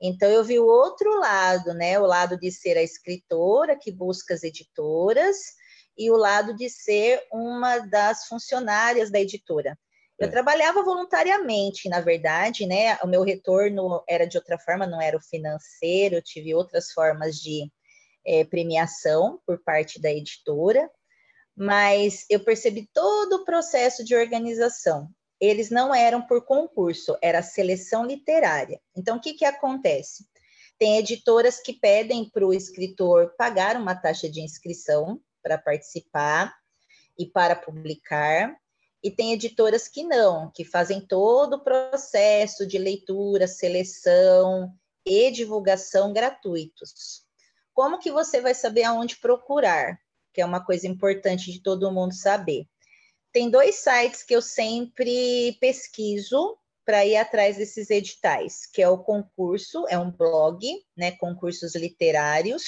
Então, 0.00 0.28
eu 0.28 0.42
vi 0.42 0.58
o 0.58 0.66
outro 0.66 1.18
lado, 1.20 1.72
né? 1.74 1.98
O 1.98 2.06
lado 2.06 2.36
de 2.36 2.50
ser 2.50 2.76
a 2.76 2.82
escritora 2.82 3.78
que 3.78 3.92
busca 3.92 4.34
as 4.34 4.42
editoras 4.42 5.36
e 5.96 6.10
o 6.10 6.16
lado 6.16 6.56
de 6.56 6.68
ser 6.68 7.22
uma 7.32 7.78
das 7.78 8.26
funcionárias 8.26 9.12
da 9.12 9.20
editora. 9.20 9.78
Eu 10.18 10.28
é. 10.28 10.30
trabalhava 10.30 10.82
voluntariamente, 10.82 11.88
na 11.88 12.00
verdade, 12.00 12.66
né? 12.66 12.96
O 13.02 13.06
meu 13.06 13.22
retorno 13.22 14.02
era 14.08 14.26
de 14.26 14.36
outra 14.36 14.58
forma, 14.58 14.86
não 14.86 15.00
era 15.00 15.16
o 15.16 15.22
financeiro, 15.22 16.16
eu 16.16 16.22
tive 16.22 16.54
outras 16.54 16.90
formas 16.92 17.36
de 17.36 17.70
é, 18.26 18.44
premiação 18.44 19.40
por 19.46 19.62
parte 19.62 20.00
da 20.00 20.10
editora, 20.10 20.90
mas 21.56 22.24
eu 22.30 22.40
percebi 22.40 22.88
todo 22.92 23.34
o 23.34 23.44
processo 23.44 24.04
de 24.04 24.16
organização. 24.16 25.08
Eles 25.42 25.70
não 25.70 25.92
eram 25.92 26.22
por 26.22 26.44
concurso, 26.44 27.18
era 27.20 27.42
seleção 27.42 28.06
literária. 28.06 28.80
Então, 28.96 29.16
o 29.16 29.20
que, 29.20 29.34
que 29.34 29.44
acontece? 29.44 30.24
Tem 30.78 30.98
editoras 30.98 31.58
que 31.58 31.72
pedem 31.72 32.30
para 32.30 32.46
o 32.46 32.54
escritor 32.54 33.34
pagar 33.36 33.74
uma 33.74 33.96
taxa 33.96 34.30
de 34.30 34.40
inscrição 34.40 35.20
para 35.42 35.58
participar 35.58 36.54
e 37.18 37.26
para 37.26 37.56
publicar, 37.56 38.56
e 39.02 39.10
tem 39.10 39.32
editoras 39.32 39.88
que 39.88 40.04
não, 40.04 40.48
que 40.52 40.64
fazem 40.64 41.00
todo 41.00 41.54
o 41.54 41.64
processo 41.64 42.64
de 42.64 42.78
leitura, 42.78 43.48
seleção 43.48 44.72
e 45.04 45.28
divulgação 45.32 46.12
gratuitos. 46.12 47.26
Como 47.74 47.98
que 47.98 48.12
você 48.12 48.40
vai 48.40 48.54
saber 48.54 48.84
aonde 48.84 49.16
procurar? 49.16 49.98
Que 50.32 50.40
é 50.40 50.46
uma 50.46 50.64
coisa 50.64 50.86
importante 50.86 51.50
de 51.50 51.60
todo 51.60 51.90
mundo 51.90 52.14
saber. 52.14 52.68
Tem 53.32 53.50
dois 53.50 53.76
sites 53.76 54.22
que 54.22 54.34
eu 54.34 54.42
sempre 54.42 55.56
pesquiso 55.60 56.58
para 56.84 57.06
ir 57.06 57.16
atrás 57.16 57.56
desses 57.56 57.88
editais, 57.88 58.66
que 58.66 58.82
é 58.82 58.88
o 58.88 58.98
concurso, 58.98 59.86
é 59.88 59.96
um 59.98 60.10
blog, 60.10 60.60
né, 60.96 61.12
concursos 61.12 61.74
literários, 61.74 62.62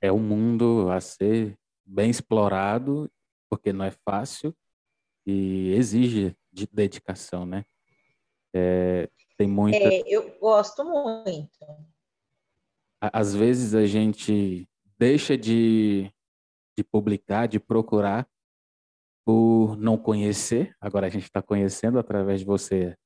É 0.00 0.10
um 0.10 0.18
mundo 0.18 0.90
a 0.90 1.00
ser 1.00 1.56
bem 1.84 2.10
explorado, 2.10 3.10
porque 3.50 3.72
não 3.72 3.84
é 3.84 3.90
fácil 3.90 4.54
e 5.26 5.72
exige 5.74 6.36
de 6.52 6.66
dedicação, 6.66 7.46
né? 7.46 7.64
É, 8.54 9.08
tem 9.36 9.48
muita. 9.48 9.78
É, 9.78 10.02
eu 10.06 10.38
gosto 10.38 10.84
muito. 10.84 11.48
Às 13.00 13.34
vezes 13.34 13.74
a 13.74 13.86
gente 13.86 14.68
deixa 14.98 15.36
de, 15.36 16.12
de 16.76 16.84
publicar, 16.84 17.46
de 17.46 17.58
procurar, 17.58 18.28
por 19.24 19.76
não 19.76 19.96
conhecer. 19.96 20.74
Agora 20.80 21.06
a 21.06 21.10
gente 21.10 21.24
está 21.24 21.42
conhecendo 21.42 21.98
através 21.98 22.40
de 22.40 22.46
você 22.46 22.96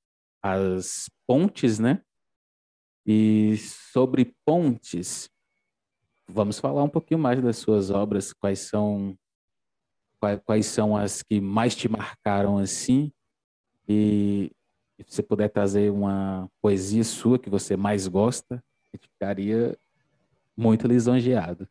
as 0.43 1.09
pontes, 1.27 1.79
né? 1.79 2.03
E 3.07 3.57
sobre 3.57 4.35
pontes, 4.45 5.31
vamos 6.29 6.59
falar 6.59 6.83
um 6.83 6.89
pouquinho 6.89 7.21
mais 7.21 7.43
das 7.43 7.57
suas 7.59 7.91
obras, 7.91 8.33
quais 8.33 8.61
são 8.61 9.17
quais, 10.19 10.41
quais 10.45 10.67
são 10.67 10.97
as 10.97 11.23
que 11.23 11.41
mais 11.41 11.75
te 11.75 11.89
marcaram 11.89 12.59
assim 12.59 13.13
e 13.89 14.51
se 14.99 15.17
você 15.17 15.23
puder 15.23 15.49
trazer 15.49 15.91
uma 15.91 16.51
poesia 16.61 17.05
sua 17.05 17.39
que 17.39 17.51
você 17.51 17.77
mais 17.77 18.09
gosta, 18.09 18.63
eu 18.93 18.99
ficaria 18.99 19.79
muito 20.57 20.89
lisonjeado. 20.89 21.69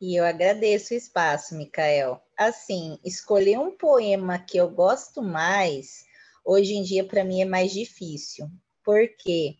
E 0.00 0.16
eu 0.16 0.24
agradeço 0.24 0.94
o 0.94 0.96
espaço, 0.96 1.56
Micael. 1.56 2.20
Assim, 2.36 2.98
escolher 3.04 3.58
um 3.58 3.76
poema 3.76 4.38
que 4.38 4.56
eu 4.56 4.68
gosto 4.70 5.22
mais, 5.22 6.04
hoje 6.44 6.74
em 6.74 6.82
dia 6.82 7.04
para 7.04 7.24
mim 7.24 7.40
é 7.40 7.44
mais 7.44 7.72
difícil, 7.72 8.50
porque 8.84 9.56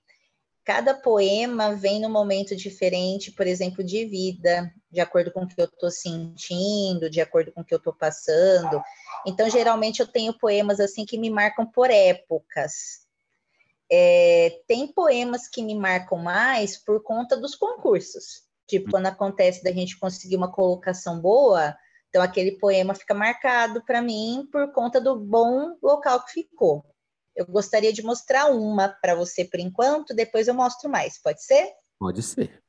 cada 0.65 0.95
poema 0.95 1.75
vem 1.75 2.01
num 2.01 2.11
momento 2.11 2.55
diferente, 2.55 3.33
por 3.33 3.47
exemplo, 3.47 3.83
de 3.83 4.05
vida, 4.05 4.73
de 4.91 5.01
acordo 5.01 5.33
com 5.33 5.43
o 5.43 5.49
que 5.49 5.61
eu 5.61 5.65
estou 5.65 5.91
sentindo, 5.91 7.11
de 7.11 7.21
acordo 7.21 7.53
com 7.53 7.63
o 7.63 7.65
que 7.65 7.75
eu 7.75 7.79
estou 7.79 7.93
passando. 7.93 8.83
Então, 9.27 9.51
geralmente, 9.51 10.01
eu 10.01 10.07
tenho 10.07 10.37
poemas 10.39 10.79
assim 10.79 11.05
que 11.05 11.19
me 11.19 11.31
marcam 11.31 11.67
por 11.67 11.91
épocas. 11.91 13.03
É, 13.91 14.61
tem 14.67 14.87
poemas 14.87 15.49
que 15.49 15.63
me 15.63 15.75
marcam 15.75 16.19
mais 16.19 16.77
por 16.77 17.03
conta 17.03 17.37
dos 17.37 17.55
concursos. 17.55 18.43
Tipo, 18.67 18.91
quando 18.91 19.07
acontece 19.07 19.63
da 19.63 19.73
gente 19.73 19.99
conseguir 19.99 20.37
uma 20.37 20.51
colocação 20.51 21.21
boa, 21.21 21.77
então 22.09 22.23
aquele 22.23 22.53
poema 22.53 22.95
fica 22.95 23.13
marcado 23.13 23.83
para 23.85 24.01
mim 24.01 24.49
por 24.51 24.73
conta 24.73 25.01
do 25.01 25.19
bom 25.19 25.77
local 25.83 26.25
que 26.25 26.33
ficou. 26.33 26.85
Eu 27.35 27.47
gostaria 27.47 27.93
de 27.93 28.03
mostrar 28.03 28.47
uma 28.47 28.89
para 28.89 29.15
você 29.15 29.45
por 29.45 29.59
enquanto, 29.59 30.15
depois 30.15 30.49
eu 30.49 30.55
mostro 30.55 30.91
mais. 30.91 31.21
Pode 31.21 31.43
ser? 31.43 31.73
Pode 31.99 32.23
ser. 32.23 32.63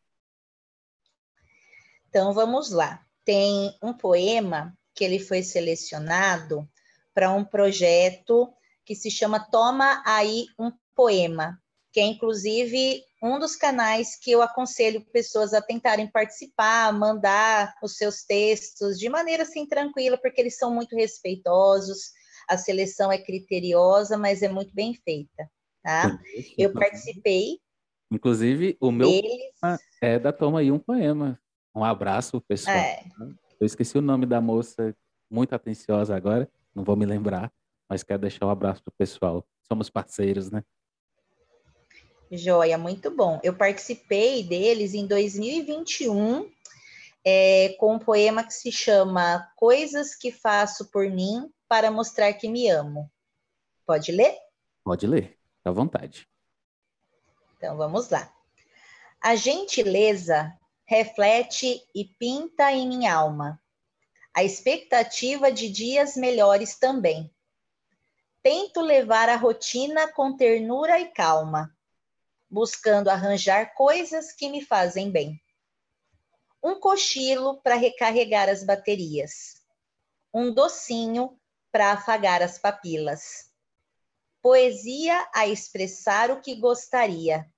Então 2.07 2.33
vamos 2.33 2.71
lá. 2.71 3.03
Tem 3.25 3.75
um 3.81 3.93
poema 3.93 4.77
que 4.93 5.03
ele 5.03 5.19
foi 5.19 5.41
selecionado 5.41 6.67
para 7.13 7.31
um 7.31 7.43
projeto 7.43 8.53
que 8.85 8.95
se 8.95 9.09
chama 9.09 9.39
Toma 9.39 10.03
aí 10.05 10.45
um 10.59 10.71
poema, 10.95 11.59
que 11.91 11.99
é 11.99 12.03
inclusive 12.03 13.03
um 13.21 13.39
dos 13.39 13.55
canais 13.55 14.17
que 14.19 14.31
eu 14.31 14.41
aconselho 14.41 15.05
pessoas 15.11 15.53
a 15.53 15.61
tentarem 15.61 16.11
participar, 16.11 16.91
mandar 16.91 17.73
os 17.81 17.95
seus 17.95 18.23
textos 18.23 18.99
de 18.99 19.07
maneira 19.09 19.43
assim 19.43 19.65
tranquila, 19.65 20.17
porque 20.17 20.41
eles 20.41 20.57
são 20.57 20.73
muito 20.73 20.95
respeitosos 20.95 22.11
a 22.49 22.57
seleção 22.57 23.11
é 23.11 23.17
criteriosa, 23.17 24.17
mas 24.17 24.41
é 24.41 24.49
muito 24.49 24.73
bem 24.73 24.93
feita, 24.93 25.49
tá? 25.83 26.19
Eu 26.57 26.73
participei. 26.73 27.59
Inclusive, 28.11 28.77
o 28.79 28.91
meu 28.91 29.09
é 30.01 30.19
da 30.19 30.31
Toma 30.31 30.59
aí 30.59 30.71
um 30.71 30.79
poema. 30.79 31.39
Um 31.75 31.83
abraço, 31.83 32.39
pessoal. 32.41 32.75
É. 32.75 33.03
Eu 33.59 33.65
esqueci 33.65 33.97
o 33.97 34.01
nome 34.01 34.25
da 34.25 34.39
moça, 34.39 34.95
muito 35.29 35.55
atenciosa 35.55 36.15
agora, 36.15 36.49
não 36.75 36.83
vou 36.83 36.95
me 36.95 37.05
lembrar, 37.05 37.51
mas 37.89 38.03
quero 38.03 38.21
deixar 38.21 38.45
um 38.45 38.49
abraço 38.49 38.83
pro 38.83 38.93
pessoal. 38.97 39.45
Somos 39.67 39.89
parceiros, 39.89 40.51
né? 40.51 40.63
Joia, 42.31 42.77
muito 42.77 43.11
bom. 43.11 43.39
Eu 43.43 43.53
participei 43.53 44.43
deles 44.43 44.93
em 44.93 45.07
2021 45.07 46.49
é, 47.25 47.69
com 47.79 47.95
um 47.95 47.99
poema 47.99 48.43
que 48.43 48.53
se 48.53 48.71
chama 48.71 49.47
Coisas 49.55 50.15
que 50.15 50.31
Faço 50.31 50.89
por 50.91 51.09
Mim 51.09 51.49
para 51.67 51.91
mostrar 51.91 52.33
que 52.33 52.47
me 52.47 52.69
amo. 52.69 53.11
Pode 53.85 54.11
ler? 54.11 54.37
Pode 54.83 55.07
ler, 55.07 55.37
à 55.63 55.71
vontade. 55.71 56.27
Então 57.57 57.77
vamos 57.77 58.09
lá. 58.09 58.33
A 59.21 59.35
gentileza 59.35 60.57
reflete 60.85 61.81
e 61.95 62.05
pinta 62.05 62.71
em 62.71 62.87
minha 62.87 63.13
alma 63.13 63.59
a 64.33 64.43
expectativa 64.43 65.51
de 65.51 65.69
dias 65.69 66.17
melhores 66.17 66.77
também. 66.77 67.31
Tento 68.41 68.81
levar 68.81 69.29
a 69.29 69.35
rotina 69.35 70.11
com 70.11 70.35
ternura 70.35 70.99
e 70.99 71.09
calma, 71.09 71.71
buscando 72.49 73.09
arranjar 73.09 73.73
coisas 73.75 74.33
que 74.33 74.49
me 74.49 74.65
fazem 74.65 75.11
bem. 75.11 75.39
Um 76.63 76.79
cochilo 76.79 77.61
para 77.61 77.75
recarregar 77.75 78.49
as 78.49 78.63
baterias, 78.63 79.61
um 80.33 80.51
docinho 80.51 81.39
para 81.73 81.91
afagar 81.91 82.43
as 82.43 82.59
papilas. 82.59 83.51
Poesia 84.43 85.27
a 85.33 85.47
expressar 85.47 86.29
o 86.29 86.39
que 86.39 86.53
gostaria. 86.53 87.51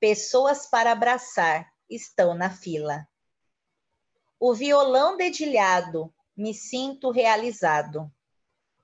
Pessoas 0.00 0.66
para 0.66 0.92
abraçar 0.92 1.70
estão 1.88 2.32
na 2.32 2.48
fila. 2.48 3.06
O 4.40 4.54
violão 4.54 5.18
dedilhado, 5.18 6.10
me 6.34 6.54
sinto 6.54 7.10
realizado. 7.10 8.10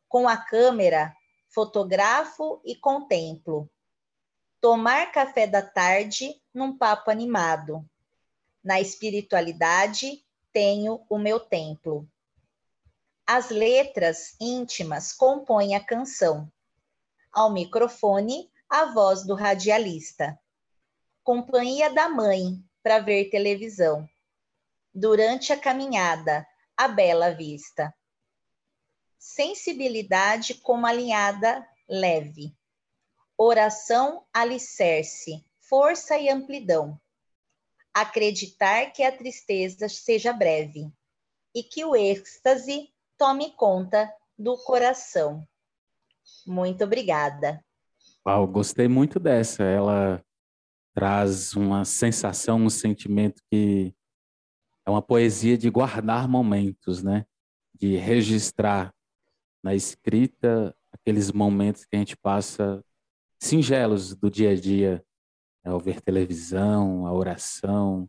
Com 0.06 0.28
a 0.28 0.36
câmera, 0.36 1.16
fotografo 1.48 2.60
e 2.62 2.76
contemplo. 2.76 3.66
Tomar 4.60 5.10
café 5.10 5.46
da 5.46 5.62
tarde 5.62 6.38
num 6.52 6.76
papo 6.76 7.10
animado. 7.10 7.82
Na 8.62 8.78
espiritualidade, 8.78 10.22
tenho 10.52 11.02
o 11.08 11.18
meu 11.18 11.40
templo. 11.40 12.06
As 13.32 13.48
letras 13.48 14.34
íntimas 14.40 15.12
compõem 15.12 15.76
a 15.76 15.80
canção. 15.80 16.52
Ao 17.30 17.48
microfone, 17.52 18.50
a 18.68 18.86
voz 18.86 19.24
do 19.24 19.36
radialista. 19.36 20.36
Companhia 21.22 21.94
da 21.94 22.08
mãe 22.08 22.60
para 22.82 22.98
ver 22.98 23.30
televisão. 23.30 24.04
Durante 24.92 25.52
a 25.52 25.56
caminhada, 25.56 26.44
a 26.76 26.88
bela 26.88 27.30
vista. 27.30 27.94
Sensibilidade 29.16 30.54
como 30.54 30.84
alinhada 30.84 31.64
leve. 31.88 32.52
Oração 33.38 34.26
alicerce, 34.32 35.46
força 35.60 36.18
e 36.18 36.28
amplidão. 36.28 37.00
Acreditar 37.94 38.90
que 38.90 39.04
a 39.04 39.16
tristeza 39.16 39.88
seja 39.88 40.32
breve 40.32 40.92
e 41.54 41.62
que 41.62 41.84
o 41.84 41.94
êxtase 41.94 42.92
tome 43.20 43.50
conta 43.50 44.10
do 44.38 44.56
coração. 44.56 45.46
Muito 46.46 46.82
obrigada. 46.84 47.62
Uau, 48.26 48.46
gostei 48.46 48.88
muito 48.88 49.20
dessa. 49.20 49.62
Ela 49.62 50.24
traz 50.94 51.52
uma 51.54 51.84
sensação, 51.84 52.56
um 52.56 52.70
sentimento 52.70 53.42
que 53.50 53.94
é 54.86 54.90
uma 54.90 55.02
poesia 55.02 55.58
de 55.58 55.68
guardar 55.68 56.26
momentos, 56.26 57.02
né? 57.02 57.26
De 57.74 57.94
registrar 57.94 58.90
na 59.62 59.74
escrita 59.74 60.74
aqueles 60.90 61.30
momentos 61.30 61.84
que 61.84 61.96
a 61.96 61.98
gente 61.98 62.16
passa 62.16 62.82
singelos 63.38 64.14
do 64.14 64.30
dia 64.30 64.52
a 64.52 64.54
dia, 64.56 65.04
ao 65.62 65.78
ver 65.78 66.00
televisão, 66.00 67.06
a 67.06 67.12
oração, 67.12 68.08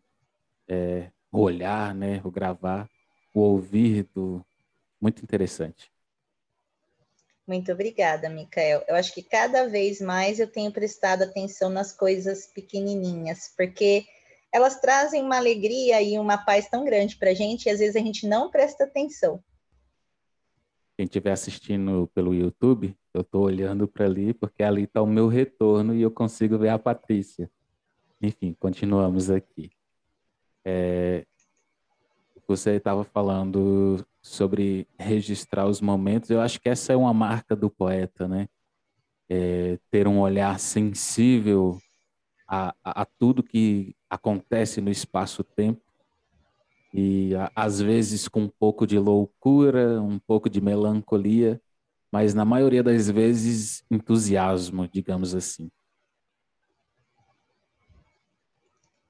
é, 0.70 1.12
o 1.30 1.42
olhar, 1.42 1.94
né, 1.94 2.22
o 2.24 2.32
gravar, 2.32 2.90
o 3.34 3.42
ouvir 3.42 4.04
do 4.14 4.46
muito 5.02 5.24
interessante. 5.24 5.92
Muito 7.48 7.72
obrigada, 7.72 8.30
Micael. 8.30 8.84
Eu 8.88 8.96
acho 8.96 9.14
que 9.14 9.24
cada 9.24 9.68
vez 9.68 10.00
mais 10.00 10.40
eu 10.40 10.48
tenho 10.48 10.72
prestado 10.72 11.24
atenção 11.24 11.70
nas 11.70 11.92
coisas 11.92 12.46
pequenininhas, 12.48 13.54
porque 13.58 14.06
elas 14.54 14.80
trazem 14.80 15.24
uma 15.24 15.38
alegria 15.38 16.02
e 16.02 16.20
uma 16.20 16.38
paz 16.38 16.70
tão 16.70 16.86
grande 16.86 17.18
para 17.18 17.32
a 17.32 17.34
gente, 17.34 17.66
e 17.66 17.70
às 17.70 17.80
vezes 17.80 17.96
a 17.96 18.00
gente 18.00 18.28
não 18.28 18.52
presta 18.52 18.84
atenção. 18.84 19.44
Quem 20.96 21.06
estiver 21.06 21.32
assistindo 21.32 22.10
pelo 22.14 22.34
YouTube, 22.34 22.96
eu 23.14 23.22
estou 23.22 23.44
olhando 23.44 23.88
para 23.88 24.06
ali 24.06 24.34
porque 24.34 24.62
ali 24.62 24.84
está 24.84 25.02
o 25.02 25.08
meu 25.08 25.28
retorno 25.28 25.96
e 25.96 26.02
eu 26.02 26.12
consigo 26.12 26.58
ver 26.58 26.70
a 26.70 26.78
Patrícia. 26.78 27.50
Enfim, 28.22 28.56
continuamos 28.60 29.32
aqui. 29.32 29.72
É, 30.64 31.26
você 32.48 32.76
estava 32.76 33.04
falando 33.04 34.06
sobre 34.22 34.88
registrar 35.00 35.68
os 35.68 35.82
momentos. 35.82 36.30
Eu 36.30 36.42
acho 36.42 36.60
que 36.60 36.70
essa 36.70 36.94
é 36.94 36.96
uma 36.96 37.14
marca 37.14 37.56
do 37.56 37.70
poeta, 37.70 38.28
né? 38.28 38.48
É, 39.30 39.80
ter 39.90 40.08
um 40.08 40.20
olhar 40.20 40.60
sensível 40.60 41.80
a, 42.48 42.76
a, 42.84 43.02
a 43.02 43.06
tudo 43.06 43.42
que 43.42 43.96
acontece 44.10 44.82
no 44.82 44.92
espaço-tempo 44.92 45.82
e 46.94 47.34
a, 47.36 47.50
às 47.56 47.80
vezes 47.82 48.28
com 48.28 48.42
um 48.42 48.50
pouco 48.50 48.86
de 48.86 49.00
loucura, 49.00 50.02
um 50.02 50.20
pouco 50.20 50.50
de 50.50 50.60
melancolia, 50.60 51.62
mas 52.12 52.34
na 52.34 52.44
maioria 52.44 52.84
das 52.84 53.10
vezes 53.10 53.84
entusiasmo, 53.90 54.88
digamos 54.88 55.34
assim. 55.34 55.72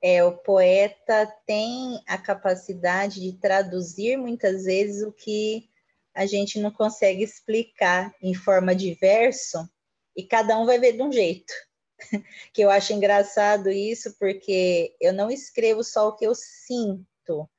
É, 0.02 0.24
o 0.24 0.36
poeta 0.38 1.32
tem 1.46 2.02
a 2.08 2.18
capacidade 2.18 3.22
de 3.22 3.34
traduzir 3.34 4.18
muitas 4.18 4.64
vezes 4.64 5.04
o 5.04 5.12
que 5.12 5.70
a 6.14 6.26
gente 6.26 6.60
não 6.60 6.72
consegue 6.72 7.24
explicar 7.24 8.14
em 8.22 8.34
forma 8.34 8.76
de 8.76 8.94
verso, 8.96 9.70
e 10.16 10.24
cada 10.24 10.58
um 10.58 10.66
vai 10.66 10.80
ver 10.80 10.94
de 10.94 11.04
um 11.04 11.12
jeito. 11.12 11.54
que 12.54 12.62
eu 12.62 12.70
acho 12.70 12.94
engraçado 12.94 13.70
isso, 13.70 14.16
porque 14.18 14.96
eu 15.00 15.14
não 15.14 15.30
escrevo 15.30 15.84
só 15.84 16.10
o 16.10 16.16
que 16.16 16.26
eu 16.26 16.34
sinto. 16.36 17.50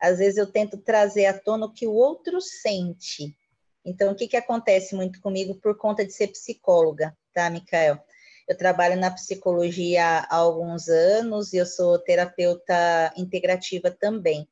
Às 0.00 0.18
vezes 0.18 0.36
eu 0.36 0.50
tento 0.50 0.78
trazer 0.78 1.26
à 1.26 1.38
tona 1.38 1.66
o 1.66 1.72
que 1.72 1.86
o 1.86 1.92
outro 1.92 2.40
sente. 2.40 3.36
Então, 3.84 4.12
o 4.12 4.14
que, 4.14 4.28
que 4.28 4.36
acontece 4.36 4.94
muito 4.94 5.20
comigo 5.20 5.54
por 5.56 5.76
conta 5.76 6.04
de 6.04 6.12
ser 6.12 6.28
psicóloga, 6.28 7.16
tá, 7.32 7.48
Mikael? 7.50 8.02
Eu 8.48 8.56
trabalho 8.56 8.96
na 8.96 9.10
psicologia 9.10 10.04
há 10.28 10.36
alguns 10.36 10.88
anos 10.88 11.52
e 11.52 11.58
eu 11.58 11.66
sou 11.66 11.98
terapeuta 11.98 13.12
integrativa 13.16 13.90
também. 13.90 14.48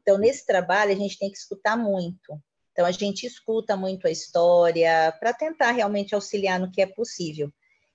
Então, 0.00 0.18
nesse 0.18 0.44
trabalho, 0.44 0.92
a 0.92 0.96
gente 0.96 1.18
tem 1.18 1.30
que 1.30 1.38
escutar 1.38 1.76
muito. 1.76 2.40
Então, 2.72 2.84
a 2.84 2.90
gente 2.90 3.26
escuta 3.26 3.76
muito 3.76 4.06
a 4.06 4.10
história 4.10 5.14
para 5.20 5.32
tentar 5.32 5.70
realmente 5.70 6.14
auxiliar 6.14 6.58
no 6.58 6.70
que 6.70 6.82
é 6.82 6.86
possível. 6.86 7.50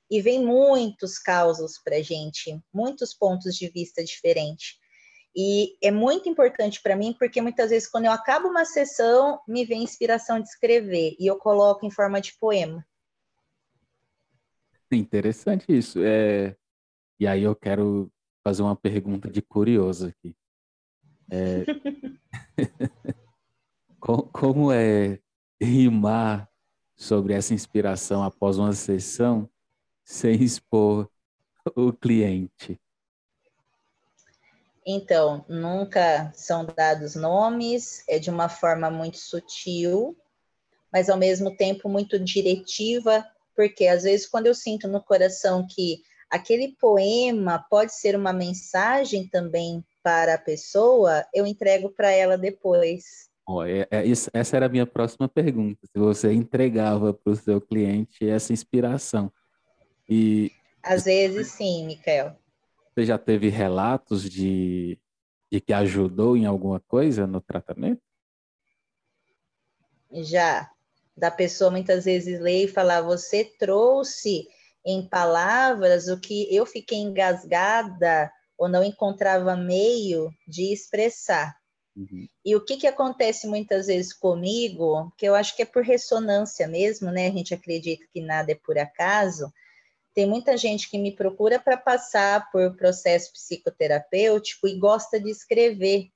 E 0.09 0.21
vem 0.21 0.43
muitos 0.43 1.19
causos 1.19 1.79
para 1.83 1.97
a 1.97 2.01
gente, 2.01 2.59
muitos 2.73 3.13
pontos 3.13 3.55
de 3.55 3.69
vista 3.69 4.03
diferentes. 4.03 4.77
E 5.35 5.77
é 5.83 5.91
muito 5.91 6.27
importante 6.27 6.81
para 6.81 6.95
mim, 6.95 7.13
porque 7.17 7.41
muitas 7.41 7.69
vezes, 7.69 7.87
quando 7.87 8.05
eu 8.05 8.11
acabo 8.11 8.47
uma 8.47 8.65
sessão, 8.65 9.39
me 9.47 9.63
vem 9.65 9.83
inspiração 9.83 10.39
de 10.39 10.47
escrever, 10.47 11.15
e 11.19 11.27
eu 11.27 11.37
coloco 11.37 11.85
em 11.85 11.91
forma 11.91 12.19
de 12.19 12.35
poema. 12.39 12.83
Interessante 14.91 15.65
isso. 15.69 15.99
É... 16.03 16.55
E 17.19 17.27
aí 17.27 17.43
eu 17.43 17.55
quero 17.55 18.11
fazer 18.43 18.61
uma 18.61 18.75
pergunta 18.75 19.29
de 19.29 19.41
curioso 19.41 20.07
aqui. 20.07 20.35
É... 21.29 21.63
Como 23.99 24.71
é 24.71 25.19
rimar 25.61 26.49
sobre 26.95 27.33
essa 27.33 27.53
inspiração 27.53 28.23
após 28.23 28.57
uma 28.57 28.73
sessão 28.73 29.49
sem 30.03 30.41
expor 30.41 31.09
o 31.75 31.93
cliente? 31.93 32.79
Então, 34.85 35.45
nunca 35.47 36.31
são 36.33 36.65
dados 36.65 37.13
nomes, 37.13 38.03
é 38.07 38.17
de 38.17 38.29
uma 38.29 38.49
forma 38.49 38.89
muito 38.89 39.17
sutil, 39.17 40.17
mas 40.91 41.09
ao 41.09 41.17
mesmo 41.17 41.55
tempo 41.55 41.87
muito 41.87 42.17
diretiva 42.17 43.23
porque 43.59 43.87
às 43.87 44.03
vezes 44.03 44.25
quando 44.25 44.47
eu 44.47 44.55
sinto 44.55 44.87
no 44.87 45.03
coração 45.03 45.67
que 45.69 46.01
aquele 46.29 46.77
poema 46.79 47.59
pode 47.69 47.93
ser 47.93 48.15
uma 48.15 48.31
mensagem 48.31 49.27
também 49.27 49.83
para 50.01 50.35
a 50.35 50.37
pessoa, 50.37 51.25
eu 51.33 51.45
entrego 51.45 51.89
para 51.89 52.09
ela 52.09 52.37
depois. 52.37 53.29
Oh, 53.45 53.61
é, 53.61 53.85
é, 53.91 54.05
isso, 54.05 54.29
essa 54.31 54.55
era 54.55 54.67
a 54.67 54.69
minha 54.69 54.85
próxima 54.85 55.27
pergunta. 55.27 55.85
Se 55.87 55.99
você 55.99 56.31
entregava 56.31 57.13
para 57.13 57.33
o 57.33 57.35
seu 57.35 57.59
cliente 57.59 58.29
essa 58.29 58.53
inspiração. 58.53 59.29
E 60.07 60.49
às 60.81 61.03
vezes 61.03 61.51
sim, 61.51 61.85
Michael. 61.85 62.37
Você 62.95 63.05
já 63.05 63.17
teve 63.17 63.49
relatos 63.49 64.23
de, 64.23 64.97
de 65.51 65.59
que 65.59 65.73
ajudou 65.73 66.37
em 66.37 66.45
alguma 66.45 66.79
coisa 66.79 67.27
no 67.27 67.41
tratamento? 67.41 68.01
Já 70.09 70.71
da 71.19 71.29
pessoa 71.29 71.69
muitas 71.69 72.05
vezes 72.05 72.39
ler 72.39 72.63
e 72.63 72.67
falar: 72.67 73.01
Você 73.01 73.43
trouxe 73.43 74.47
em 74.85 75.07
palavras 75.07 76.07
o 76.07 76.19
que 76.19 76.47
eu 76.53 76.65
fiquei 76.65 76.99
engasgada 76.99 78.31
ou 78.57 78.67
não 78.67 78.83
encontrava 78.83 79.55
meio 79.55 80.31
de 80.47 80.71
expressar. 80.73 81.55
Uhum. 81.95 82.27
E 82.45 82.55
o 82.55 82.63
que, 82.63 82.77
que 82.77 82.87
acontece 82.87 83.47
muitas 83.47 83.87
vezes 83.87 84.13
comigo, 84.13 85.13
que 85.17 85.25
eu 85.25 85.35
acho 85.35 85.55
que 85.55 85.63
é 85.63 85.65
por 85.65 85.83
ressonância 85.83 86.67
mesmo, 86.67 87.11
né? 87.11 87.27
A 87.27 87.31
gente 87.31 87.53
acredita 87.53 88.05
que 88.13 88.21
nada 88.21 88.51
é 88.51 88.55
por 88.55 88.77
acaso. 88.77 89.51
Tem 90.13 90.25
muita 90.25 90.57
gente 90.57 90.89
que 90.89 90.97
me 90.97 91.15
procura 91.15 91.59
para 91.59 91.77
passar 91.77 92.49
por 92.51 92.75
processo 92.75 93.31
psicoterapêutico 93.33 94.67
e 94.67 94.77
gosta 94.77 95.19
de 95.19 95.29
escrever. 95.29 96.09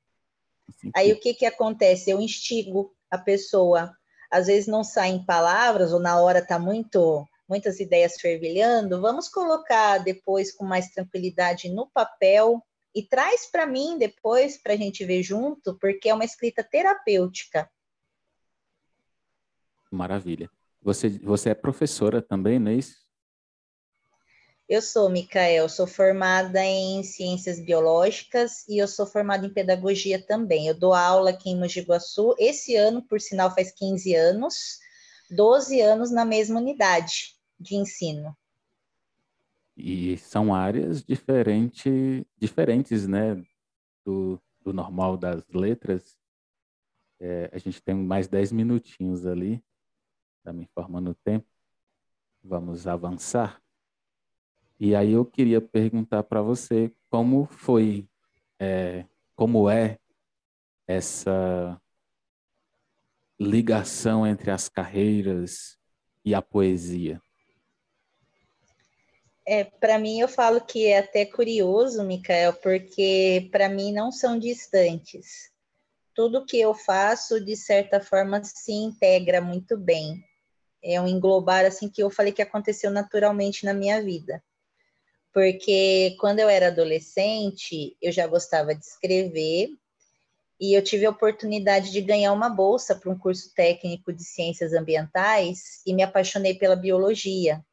Aí 0.96 1.12
o 1.12 1.20
que, 1.20 1.34
que 1.34 1.46
acontece? 1.46 2.10
Eu 2.10 2.22
instigo 2.22 2.94
a 3.10 3.18
pessoa 3.18 3.96
às 4.34 4.48
vezes 4.48 4.66
não 4.66 4.84
saem 4.84 5.24
palavras 5.24 5.94
ou 5.94 6.00
na 6.00 6.20
hora 6.20 6.40
está 6.40 6.58
muito 6.58 7.28
muitas 7.48 7.80
ideias 7.80 8.16
fervilhando, 8.20 9.00
vamos 9.00 9.30
colocar 9.30 10.00
depois 10.00 10.52
com 10.52 10.66
mais 10.66 10.90
tranquilidade 10.90 11.70
no 11.70 11.88
papel 11.88 12.66
e 12.96 13.04
traz 13.04 13.46
para 13.52 13.68
mim 13.68 13.98
depois 14.00 14.58
para 14.58 14.74
a 14.74 14.76
gente 14.76 15.06
ver 15.06 15.22
junto, 15.22 15.78
porque 15.78 16.10
é 16.10 16.14
uma 16.16 16.26
escrita 16.26 16.64
terapêutica. 16.64 17.70
Maravilha. 19.92 20.50
Você, 20.82 21.10
você 21.10 21.50
é 21.50 21.54
professora 21.54 22.20
também, 22.20 22.58
não 22.58 22.72
é 22.72 22.76
isso? 22.76 23.03
Eu 24.68 24.82
sou, 24.82 25.10
Micael, 25.10 25.68
sou 25.68 25.86
formada 25.86 26.64
em 26.64 27.04
ciências 27.04 27.60
biológicas 27.60 28.66
e 28.68 28.78
eu 28.78 28.88
sou 28.88 29.06
formada 29.06 29.46
em 29.46 29.54
pedagogia 29.54 30.26
também. 30.26 30.68
Eu 30.68 30.74
dou 30.74 30.94
aula 30.94 31.32
aqui 31.32 31.50
em 31.50 31.60
Mogi 31.60 31.82
Guaçu. 31.82 32.34
Esse 32.40 32.76
ano, 32.76 33.02
por 33.02 33.20
sinal, 33.20 33.54
faz 33.54 33.72
15 33.74 34.16
anos, 34.16 34.80
12 35.30 35.82
anos 35.82 36.12
na 36.12 36.24
mesma 36.24 36.62
unidade 36.62 37.36
de 37.60 37.76
ensino. 37.76 38.36
E 39.76 40.18
são 40.18 40.54
áreas 40.54 41.04
diferente, 41.04 42.26
diferentes, 42.38 43.06
né, 43.08 43.44
do, 44.06 44.40
do 44.62 44.72
normal 44.72 45.18
das 45.18 45.44
letras. 45.50 46.18
É, 47.20 47.50
a 47.52 47.58
gente 47.58 47.82
tem 47.82 47.96
mais 47.96 48.28
10 48.28 48.52
minutinhos 48.52 49.26
ali, 49.26 49.64
está 50.38 50.54
me 50.54 50.64
informando 50.64 51.12
o 51.12 51.16
tempo. 51.16 51.48
Vamos 52.42 52.88
avançar. 52.88 53.63
E 54.86 54.98
aí 54.98 55.14
eu 55.14 55.24
queria 55.24 55.62
perguntar 55.62 56.24
para 56.24 56.42
você 56.42 56.92
como 57.10 57.46
foi, 57.46 58.06
é, 58.60 59.06
como 59.34 59.70
é 59.70 59.98
essa 60.86 61.82
ligação 63.40 64.28
entre 64.28 64.52
as 64.52 64.68
carreiras 64.68 65.78
e 66.26 66.36
a 66.36 66.42
poesia? 66.42 67.22
É, 69.48 69.64
para 69.64 69.98
mim 69.98 70.20
eu 70.20 70.28
falo 70.28 70.60
que 70.60 70.88
é 70.88 70.98
até 70.98 71.26
curioso, 71.26 72.04
Micael, 72.04 72.52
porque 72.52 73.48
para 73.54 73.70
mim 73.70 73.94
não 73.94 74.12
são 74.12 74.38
distantes. 74.38 75.50
Tudo 76.14 76.46
que 76.46 76.60
eu 76.60 76.74
faço, 76.74 77.40
de 77.40 77.56
certa 77.56 78.02
forma, 78.02 78.44
se 78.44 78.74
integra 78.74 79.40
muito 79.40 79.78
bem. 79.78 80.22
É 80.84 81.00
um 81.00 81.08
englobar 81.08 81.64
assim 81.64 81.88
que 81.88 82.04
eu 82.04 82.10
falei 82.10 82.34
que 82.34 82.42
aconteceu 82.42 82.92
naturalmente 82.92 83.64
na 83.64 83.74
minha 83.74 84.04
vida 84.04 84.44
porque 85.34 86.16
quando 86.20 86.40
eu 86.40 86.48
era 86.48 86.68
adolescente, 86.68 87.98
eu 88.02 88.12
já 88.12 88.28
gostava 88.28 88.76
de 88.76 88.86
escrever 88.86 89.70
e 90.62 90.78
eu 90.78 90.84
tive 90.84 91.06
a 91.06 91.10
oportunidade 91.10 91.92
de 91.92 92.00
ganhar 92.00 92.32
uma 92.32 92.50
bolsa 92.50 92.96
para 92.96 93.10
um 93.10 93.18
curso 93.18 93.54
técnico 93.54 94.14
de 94.14 94.24
ciências 94.24 94.74
ambientais 94.74 95.82
e 95.86 95.94
me 95.94 96.04
apaixonei 96.04 96.54
pela 96.54 96.76
biologia. 96.76 97.66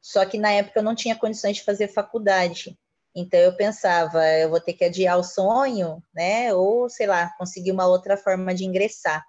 Só 0.00 0.24
que 0.24 0.38
na 0.38 0.52
época 0.52 0.78
eu 0.78 0.84
não 0.84 0.94
tinha 0.94 1.16
condições 1.16 1.56
de 1.56 1.64
fazer 1.64 1.88
faculdade. 1.88 2.78
Então 3.14 3.40
eu 3.40 3.54
pensava, 3.54 4.24
eu 4.38 4.48
vou 4.48 4.60
ter 4.60 4.72
que 4.72 4.84
adiar 4.84 5.18
o 5.18 5.24
sonho, 5.24 6.02
né? 6.14 6.54
Ou 6.54 6.88
sei 6.88 7.06
lá, 7.06 7.34
conseguir 7.36 7.72
uma 7.72 7.86
outra 7.86 8.16
forma 8.16 8.54
de 8.54 8.64
ingressar. 8.64 9.26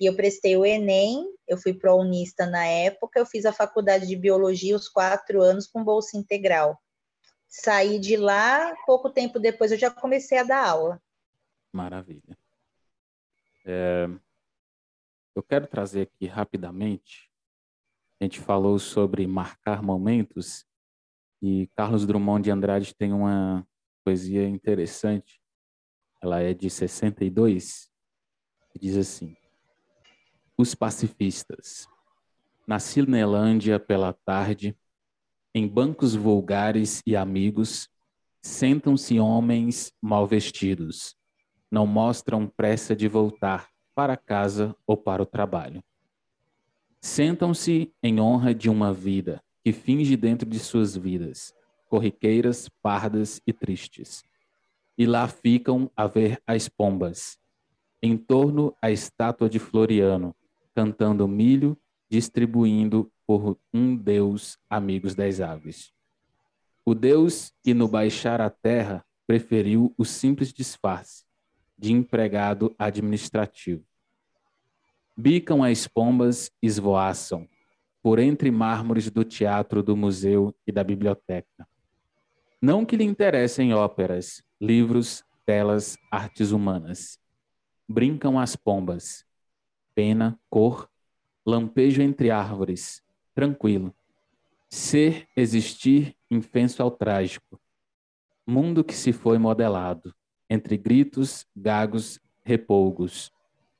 E 0.00 0.06
eu 0.06 0.14
prestei 0.14 0.56
o 0.56 0.64
Enem, 0.64 1.26
eu 1.46 1.58
fui 1.58 1.74
pro-unista 1.74 2.46
na 2.46 2.64
época, 2.64 3.18
eu 3.18 3.26
fiz 3.26 3.44
a 3.44 3.52
faculdade 3.52 4.06
de 4.06 4.14
biologia 4.14 4.76
os 4.76 4.88
quatro 4.88 5.42
anos 5.42 5.66
com 5.66 5.82
bolsa 5.82 6.16
integral. 6.16 6.80
Saí 7.48 7.98
de 7.98 8.16
lá, 8.16 8.74
pouco 8.86 9.10
tempo 9.10 9.40
depois 9.40 9.72
eu 9.72 9.78
já 9.78 9.90
comecei 9.90 10.38
a 10.38 10.44
dar 10.44 10.68
aula. 10.68 11.02
Maravilha. 11.72 12.38
É, 13.64 14.06
eu 15.34 15.42
quero 15.42 15.66
trazer 15.66 16.02
aqui 16.02 16.26
rapidamente. 16.26 17.30
A 18.20 18.24
gente 18.24 18.40
falou 18.40 18.78
sobre 18.78 19.26
marcar 19.26 19.82
momentos 19.82 20.66
e 21.40 21.68
Carlos 21.76 22.06
Drummond 22.06 22.44
de 22.44 22.50
Andrade 22.50 22.94
tem 22.94 23.12
uma 23.12 23.66
poesia 24.04 24.48
interessante. 24.48 25.40
Ela 26.20 26.40
é 26.40 26.52
de 26.52 26.68
62 26.68 27.90
e 28.74 28.78
diz 28.78 28.96
assim: 28.96 29.36
Os 30.58 30.74
pacifistas. 30.74 31.88
Na 32.66 32.78
Cinelândia 32.78 33.78
pela 33.78 34.12
tarde, 34.12 34.76
em 35.54 35.66
bancos 35.66 36.14
vulgares 36.14 37.02
e 37.06 37.16
amigos, 37.16 37.88
sentam-se 38.42 39.18
homens 39.18 39.92
mal 40.02 40.26
vestidos 40.26 41.16
não 41.70 41.86
mostram 41.86 42.46
pressa 42.46 42.96
de 42.96 43.06
voltar 43.08 43.68
para 43.94 44.16
casa 44.16 44.74
ou 44.86 44.96
para 44.96 45.22
o 45.22 45.26
trabalho. 45.26 45.82
Sentam-se 47.00 47.92
em 48.02 48.20
honra 48.20 48.54
de 48.54 48.70
uma 48.70 48.92
vida 48.92 49.42
que 49.62 49.72
finge 49.72 50.16
dentro 50.16 50.48
de 50.48 50.58
suas 50.58 50.96
vidas, 50.96 51.54
corriqueiras, 51.88 52.68
pardas 52.82 53.40
e 53.46 53.52
tristes. 53.52 54.24
E 54.96 55.06
lá 55.06 55.28
ficam 55.28 55.90
a 55.96 56.06
ver 56.06 56.42
as 56.46 56.68
pombas, 56.68 57.38
em 58.02 58.16
torno 58.16 58.74
à 58.80 58.90
estátua 58.90 59.48
de 59.48 59.58
Floriano, 59.58 60.34
cantando 60.78 61.26
milho, 61.26 61.76
distribuindo 62.08 63.10
por 63.26 63.58
um 63.74 63.96
Deus 63.96 64.56
amigos 64.70 65.12
das 65.12 65.40
aves. 65.40 65.92
O 66.86 66.94
Deus 66.94 67.52
que 67.64 67.74
no 67.74 67.88
baixar 67.88 68.40
a 68.40 68.48
terra 68.48 69.04
preferiu 69.26 69.92
o 69.98 70.04
simples 70.04 70.52
disfarce, 70.52 71.24
de 71.76 71.92
empregado 71.92 72.76
administrativo. 72.78 73.84
Bicam 75.16 75.64
as 75.64 75.88
pombas, 75.88 76.48
esvoaçam, 76.62 77.48
por 78.00 78.20
entre 78.20 78.48
mármores 78.48 79.10
do 79.10 79.24
teatro, 79.24 79.82
do 79.82 79.96
museu 79.96 80.54
e 80.64 80.70
da 80.70 80.84
biblioteca. 80.84 81.66
Não 82.62 82.86
que 82.86 82.96
lhe 82.96 83.02
interessem 83.02 83.74
óperas, 83.74 84.44
livros, 84.60 85.24
telas, 85.44 85.98
artes 86.08 86.52
humanas. 86.52 87.18
Brincam 87.88 88.38
as 88.38 88.54
pombas. 88.54 89.26
Pena, 89.98 90.38
cor, 90.48 90.88
lampejo 91.44 92.00
entre 92.00 92.30
árvores, 92.30 93.02
tranquilo. 93.34 93.92
Ser, 94.70 95.26
existir, 95.34 96.14
infenso 96.30 96.80
ao 96.80 96.88
trágico. 96.88 97.60
Mundo 98.46 98.84
que 98.84 98.94
se 98.94 99.12
foi 99.12 99.38
modelado 99.38 100.14
entre 100.48 100.76
gritos, 100.76 101.44
gagos, 101.52 102.20
repolgos, 102.44 103.32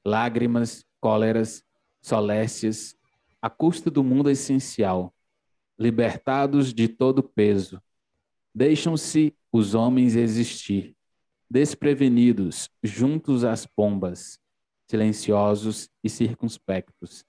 lágrimas, 0.04 0.84
cóleras, 1.00 1.64
solécias, 2.00 2.96
a 3.40 3.48
custa 3.48 3.88
do 3.88 4.02
mundo 4.02 4.28
essencial, 4.28 5.14
libertados 5.78 6.74
de 6.74 6.88
todo 6.88 7.22
peso, 7.22 7.80
deixam-se 8.52 9.36
os 9.52 9.72
homens 9.72 10.16
existir, 10.16 10.96
desprevenidos, 11.48 12.68
juntos 12.82 13.44
às 13.44 13.64
pombas, 13.64 14.40
silenciosos 14.88 15.88
e 16.02 16.08
circunspectos. 16.08 17.24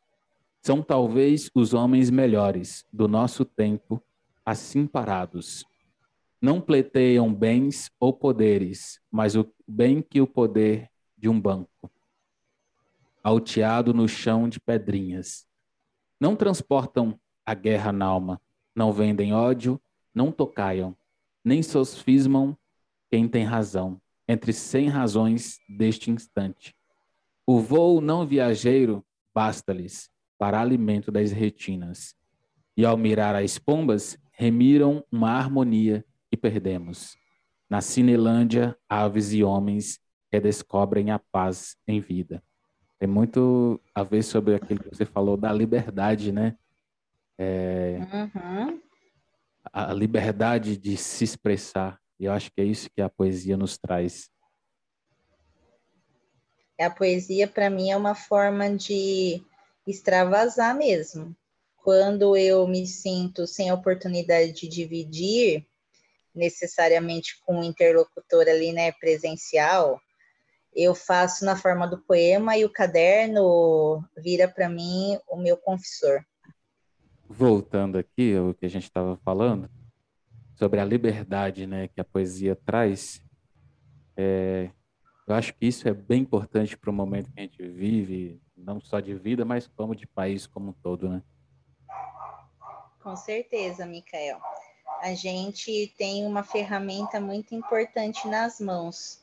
São 0.61 0.81
talvez 0.81 1.49
os 1.53 1.73
homens 1.73 2.09
melhores 2.09 2.85
do 2.91 3.07
nosso 3.07 3.45
tempo, 3.45 4.01
assim 4.45 4.87
parados 4.87 5.65
não 6.41 6.61
pleteiam 6.61 7.33
bens 7.33 7.91
ou 7.99 8.13
poderes, 8.13 9.01
mas 9.11 9.35
o 9.35 9.45
bem 9.67 10.01
que 10.01 10.21
o 10.21 10.27
poder 10.27 10.89
de 11.17 11.27
um 11.27 11.39
banco, 11.39 11.91
alteado 13.21 13.93
no 13.93 14.07
chão 14.07 14.47
de 14.47 14.59
pedrinhas. 14.59 15.45
Não 16.19 16.35
transportam 16.35 17.19
a 17.45 17.53
guerra 17.53 17.91
na 17.91 18.05
alma, 18.05 18.41
não 18.73 18.93
vendem 18.93 19.33
ódio, 19.33 19.81
não 20.15 20.31
tocaiam, 20.31 20.95
nem 21.43 21.61
sofismam 21.61 22.57
quem 23.11 23.27
tem 23.27 23.43
razão, 23.43 24.01
entre 24.27 24.53
cem 24.53 24.87
razões 24.87 25.59
deste 25.67 26.09
instante. 26.09 26.73
O 27.51 27.59
voo 27.59 27.99
não 27.99 28.27
viajeiro 28.27 29.03
basta-lhes 29.33 30.07
para 30.37 30.61
alimento 30.61 31.11
das 31.11 31.31
retinas. 31.31 32.13
E 32.77 32.85
ao 32.85 32.95
mirar 32.95 33.33
as 33.33 33.57
pombas, 33.57 34.19
remiram 34.31 35.03
uma 35.11 35.31
harmonia 35.31 36.05
e 36.31 36.37
perdemos. 36.37 37.17
Na 37.67 37.81
Cinelândia, 37.81 38.77
aves 38.87 39.33
e 39.33 39.43
homens 39.43 39.99
redescobrem 40.31 41.09
a 41.09 41.17
paz 41.17 41.75
em 41.87 41.99
vida. 41.99 42.43
Tem 42.99 43.09
muito 43.09 43.81
a 43.95 44.03
ver 44.03 44.21
sobre 44.21 44.53
aquilo 44.53 44.83
que 44.83 44.95
você 44.95 45.03
falou 45.03 45.35
da 45.35 45.51
liberdade, 45.51 46.31
né? 46.31 46.55
É, 47.35 47.97
uhum. 48.13 48.79
A 49.73 49.91
liberdade 49.91 50.77
de 50.77 50.95
se 50.95 51.23
expressar. 51.23 51.99
E 52.19 52.25
eu 52.25 52.31
acho 52.31 52.51
que 52.51 52.61
é 52.61 52.63
isso 52.65 52.91
que 52.95 53.01
a 53.01 53.09
poesia 53.09 53.57
nos 53.57 53.75
traz. 53.75 54.29
A 56.79 56.89
poesia, 56.89 57.47
para 57.47 57.69
mim, 57.69 57.91
é 57.91 57.97
uma 57.97 58.15
forma 58.15 58.73
de 58.73 59.43
extravasar 59.85 60.75
mesmo. 60.75 61.35
Quando 61.75 62.37
eu 62.37 62.65
me 62.67 62.87
sinto 62.87 63.45
sem 63.45 63.69
a 63.69 63.73
oportunidade 63.73 64.53
de 64.53 64.67
dividir, 64.67 65.67
necessariamente 66.33 67.39
com 67.45 67.59
o 67.59 67.63
interlocutor 67.63 68.47
ali, 68.47 68.71
né, 68.71 68.91
presencial, 68.93 69.99
eu 70.73 70.95
faço 70.95 71.43
na 71.43 71.55
forma 71.55 71.85
do 71.87 71.97
poema 71.97 72.55
e 72.55 72.63
o 72.63 72.71
caderno 72.71 74.03
vira 74.17 74.47
para 74.47 74.69
mim 74.69 75.19
o 75.27 75.35
meu 75.35 75.57
confessor. 75.57 76.23
Voltando 77.27 77.97
aqui 77.97 78.35
ao 78.35 78.53
que 78.53 78.65
a 78.65 78.69
gente 78.69 78.83
estava 78.83 79.17
falando 79.17 79.69
sobre 80.55 80.79
a 80.79 80.85
liberdade, 80.85 81.67
né, 81.67 81.87
que 81.87 81.99
a 81.99 82.05
poesia 82.05 82.55
traz, 82.55 83.21
é, 84.15 84.69
eu 85.29 85.35
acho 85.35 85.53
que 85.53 85.65
isso 85.65 85.87
é 85.87 85.93
bem 85.93 86.21
importante 86.21 86.77
para 86.77 86.89
o 86.89 86.93
momento 86.93 87.31
que 87.31 87.39
a 87.39 87.43
gente 87.43 87.61
vive, 87.67 88.41
não 88.57 88.81
só 88.81 88.99
de 88.99 89.13
vida, 89.15 89.45
mas 89.45 89.67
como 89.67 89.95
de 89.95 90.07
país 90.07 90.45
como 90.45 90.71
um 90.71 90.73
todo, 90.73 91.09
né? 91.09 91.23
Com 93.01 93.15
certeza, 93.15 93.85
Micael 93.85 94.39
a 95.01 95.13
gente 95.13 95.93
tem 95.97 96.25
uma 96.25 96.43
ferramenta 96.43 97.19
muito 97.19 97.55
importante 97.55 98.27
nas 98.27 98.59
mãos. 98.59 99.21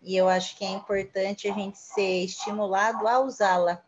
E 0.00 0.16
eu 0.16 0.28
acho 0.28 0.56
que 0.56 0.64
é 0.64 0.70
importante 0.70 1.48
a 1.48 1.52
gente 1.52 1.78
ser 1.78 2.24
estimulado 2.24 3.06
a 3.08 3.18
usá-la. 3.20 3.82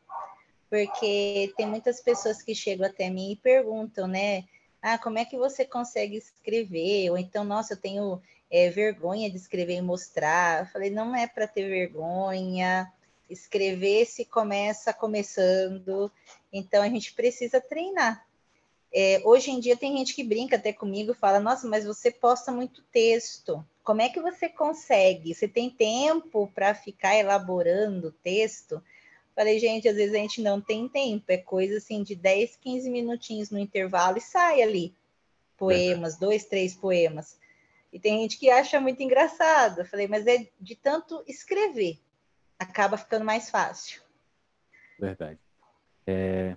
Porque 0.68 1.52
tem 1.57 1.66
muitas 1.66 2.00
pessoas 2.00 2.42
que 2.42 2.54
chegam 2.54 2.87
até 2.87 3.09
mim 3.09 3.33
e 3.33 3.37
perguntam, 3.37 4.07
né? 4.07 4.44
Ah, 4.83 4.98
como 4.98 5.18
é 5.18 5.24
que 5.24 5.38
você 5.38 5.64
consegue 5.64 6.16
escrever? 6.16 7.11
Ou 7.11 7.18
então, 7.18 7.44
nossa, 7.44 7.74
eu 7.74 7.81
tenho 7.81 8.20
é, 8.50 8.70
vergonha 8.70 9.30
de 9.30 9.37
escrever 9.37 9.76
e 9.76 9.82
mostrar. 9.82 10.61
Eu 10.61 10.66
falei, 10.66 10.90
não 10.90 11.14
é 11.14 11.26
para 11.26 11.46
ter 11.46 11.68
vergonha. 11.68 12.90
Escrever 13.28 14.06
se 14.06 14.24
começa 14.24 14.92
começando. 14.92 16.11
Então, 16.52 16.82
a 16.82 16.88
gente 16.88 17.12
precisa 17.12 17.61
treinar. 17.61 18.26
É, 18.92 19.20
hoje 19.24 19.50
em 19.50 19.61
dia 19.61 19.76
tem 19.76 19.96
gente 19.98 20.14
que 20.14 20.24
brinca 20.24 20.56
até 20.56 20.72
comigo, 20.72 21.12
fala: 21.12 21.38
Nossa, 21.38 21.68
mas 21.68 21.84
você 21.84 22.11
posta 22.11 22.50
muito 22.50 22.82
texto. 22.90 23.64
Como 23.84 24.00
é 24.00 24.08
que 24.08 24.20
você 24.20 24.48
consegue? 24.48 25.34
Você 25.34 25.46
tem 25.46 25.70
tempo 25.70 26.50
para 26.54 26.74
ficar 26.74 27.16
elaborando 27.16 28.14
texto? 28.22 28.82
Falei, 29.34 29.58
gente, 29.58 29.88
às 29.88 29.96
vezes 29.96 30.14
a 30.14 30.18
gente 30.18 30.42
não 30.42 30.61
tem 30.61 30.88
tempo, 30.88 31.24
é 31.28 31.37
coisa 31.37 31.78
assim 31.78 32.02
de 32.02 32.16
10, 32.16 32.56
15 32.56 32.90
minutinhos 32.90 33.50
no 33.50 33.58
intervalo 33.58 34.18
e 34.18 34.20
sai 34.20 34.62
ali. 34.62 34.92
Poemas, 35.56 36.16
dois, 36.16 36.44
três 36.44 36.74
poemas. 36.74 37.38
E 37.92 37.98
tem 37.98 38.20
gente 38.20 38.38
que 38.38 38.51
acha 38.51 38.81
muito 38.81 39.03
engraçado. 39.03 39.85
falei, 39.85 40.07
mas 40.07 40.27
é 40.27 40.48
de 40.61 40.77
tanto 40.77 41.22
escrever, 41.27 41.98
acaba 42.59 42.96
ficando 42.96 43.24
mais 43.24 43.51
fácil. 43.51 44.03
Verdade. 44.98 45.38
É, 46.07 46.57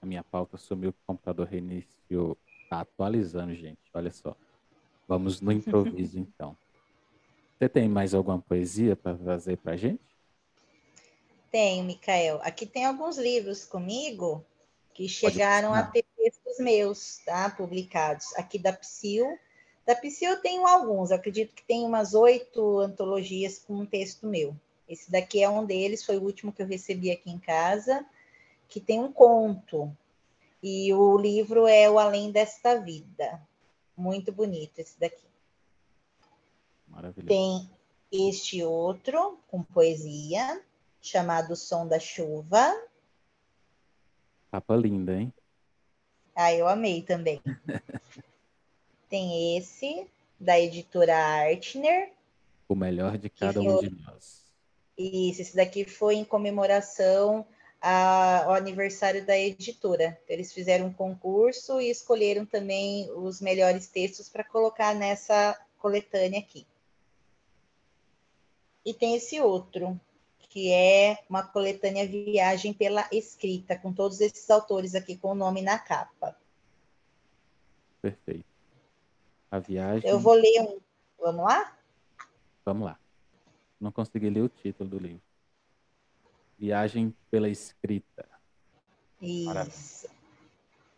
a 0.00 0.06
minha 0.06 0.22
pauta 0.22 0.56
sumiu, 0.56 0.90
o 0.90 0.94
computador 1.06 1.46
reiniciou. 1.46 2.36
Tá 2.68 2.80
atualizando, 2.80 3.54
gente. 3.54 3.78
Olha 3.94 4.10
só. 4.10 4.36
Vamos 5.06 5.40
no 5.40 5.52
improviso, 5.52 6.18
então. 6.20 6.56
Você 7.58 7.68
tem 7.68 7.88
mais 7.88 8.14
alguma 8.14 8.40
poesia 8.40 8.96
para 8.96 9.16
trazer 9.16 9.56
para 9.58 9.76
gente? 9.76 10.02
Tenho, 11.50 11.84
Micael. 11.84 12.40
Aqui 12.42 12.66
tem 12.66 12.84
alguns 12.84 13.18
livros 13.18 13.64
comigo. 13.64 14.44
que 14.94 15.08
chegaram 15.08 15.72
a 15.72 15.82
ter 15.82 16.04
textos 16.16 16.58
meus, 16.58 17.18
tá? 17.18 17.48
Publicados 17.50 18.34
aqui 18.36 18.58
da 18.58 18.72
Psil. 18.72 19.38
Da 19.84 19.96
Psil 19.96 20.30
eu 20.30 20.40
tenho 20.40 20.66
alguns, 20.66 21.10
acredito 21.10 21.54
que 21.54 21.64
tem 21.64 21.84
umas 21.84 22.14
oito 22.14 22.78
antologias 22.78 23.58
com 23.58 23.74
um 23.74 23.86
texto 23.86 24.26
meu. 24.26 24.56
Esse 24.88 25.10
daqui 25.10 25.42
é 25.42 25.48
um 25.48 25.64
deles, 25.64 26.04
foi 26.04 26.18
o 26.18 26.22
último 26.22 26.52
que 26.52 26.62
eu 26.62 26.66
recebi 26.66 27.10
aqui 27.10 27.30
em 27.30 27.38
casa, 27.38 28.04
que 28.68 28.80
tem 28.80 29.00
um 29.00 29.12
conto. 29.12 29.94
E 30.62 30.92
o 30.94 31.18
livro 31.18 31.66
é 31.66 31.90
O 31.90 31.98
Além 31.98 32.30
desta 32.30 32.80
Vida. 32.80 33.40
Muito 33.96 34.30
bonito 34.30 34.78
esse 34.78 34.98
daqui. 35.00 35.26
Maravilhoso. 36.86 37.28
Tem 37.28 37.70
este 38.12 38.62
outro, 38.62 39.38
com 39.48 39.62
poesia, 39.62 40.62
chamado 41.00 41.56
Som 41.56 41.88
da 41.88 41.98
Chuva. 41.98 42.72
Capa 44.52 44.76
linda, 44.76 45.14
hein? 45.16 45.32
Ah, 46.36 46.52
eu 46.52 46.68
amei 46.68 47.02
também. 47.02 47.40
Tem 49.12 49.58
esse, 49.58 50.08
da 50.40 50.58
editora 50.58 51.14
Artner. 51.14 52.14
O 52.66 52.74
melhor 52.74 53.18
de 53.18 53.28
cada 53.28 53.60
um 53.60 53.78
de 53.78 53.90
nós. 53.90 54.42
Isso, 54.96 55.42
esse 55.42 55.54
daqui 55.54 55.84
foi 55.84 56.14
em 56.14 56.24
comemoração 56.24 57.46
ao 57.78 58.54
aniversário 58.54 59.22
da 59.26 59.38
editora. 59.38 60.18
Eles 60.26 60.50
fizeram 60.54 60.86
um 60.86 60.92
concurso 60.94 61.78
e 61.78 61.90
escolheram 61.90 62.46
também 62.46 63.10
os 63.10 63.38
melhores 63.38 63.86
textos 63.86 64.30
para 64.30 64.44
colocar 64.44 64.94
nessa 64.94 65.60
coletânea 65.78 66.40
aqui. 66.40 66.66
E 68.82 68.94
tem 68.94 69.14
esse 69.14 69.38
outro, 69.42 70.00
que 70.48 70.72
é 70.72 71.18
uma 71.28 71.42
coletânea 71.42 72.08
Viagem 72.08 72.72
pela 72.72 73.06
Escrita, 73.12 73.76
com 73.76 73.92
todos 73.92 74.22
esses 74.22 74.48
autores 74.48 74.94
aqui 74.94 75.18
com 75.18 75.32
o 75.32 75.34
nome 75.34 75.60
na 75.60 75.78
capa. 75.78 76.34
Perfeito. 78.00 78.51
A 79.52 79.60
viagem. 79.60 80.10
Eu 80.10 80.18
vou 80.18 80.32
ler 80.32 80.62
um. 80.62 80.80
Vamos 81.20 81.44
lá? 81.44 81.76
Vamos 82.64 82.86
lá. 82.86 82.98
Não 83.78 83.92
consegui 83.92 84.30
ler 84.30 84.40
o 84.40 84.48
título 84.48 84.90
do 84.90 84.98
livro. 84.98 85.22
Viagem 86.58 87.14
pela 87.30 87.48
Escrita. 87.48 88.26
Isso. 89.20 89.44
Maravilha. 89.44 90.10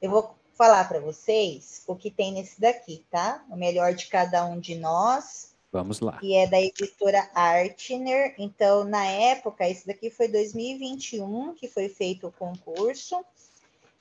Eu 0.01 0.11
vou 0.11 0.35
falar 0.55 0.89
para 0.89 1.01
vocês 1.01 1.85
o 1.87 1.97
que 1.97 2.11
tem 2.11 2.33
nesse 2.33 2.61
daqui, 2.61 3.05
tá? 3.11 3.45
O 3.51 3.57
melhor 3.57 3.93
de 3.93 4.07
cada 4.07 4.47
um 4.47 4.59
de 4.59 4.77
nós 4.77 5.55
Vamos 5.75 5.99
lá. 5.99 6.19
Que 6.19 6.37
é 6.37 6.47
da 6.47 6.63
editora 6.63 7.29
Artner. 7.35 8.37
Então, 8.39 8.85
na 8.85 9.05
época, 9.07 9.69
esse 9.69 9.85
daqui 9.85 10.09
foi 10.09 10.29
2021 10.29 11.53
que 11.55 11.67
foi 11.67 11.89
feito 11.89 12.29
o 12.29 12.33
concurso. 12.33 13.25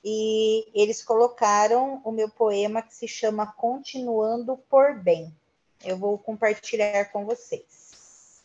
E 0.06 0.68
eles 0.74 1.02
colocaram 1.02 2.02
o 2.04 2.12
meu 2.12 2.28
poema 2.28 2.82
que 2.82 2.94
se 2.94 3.08
chama 3.08 3.46
Continuando 3.46 4.58
por 4.68 4.98
Bem. 4.98 5.34
Eu 5.82 5.96
vou 5.96 6.18
compartilhar 6.18 7.06
com 7.06 7.24
vocês. 7.24 8.44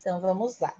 Então, 0.00 0.20
vamos 0.20 0.58
lá. 0.58 0.74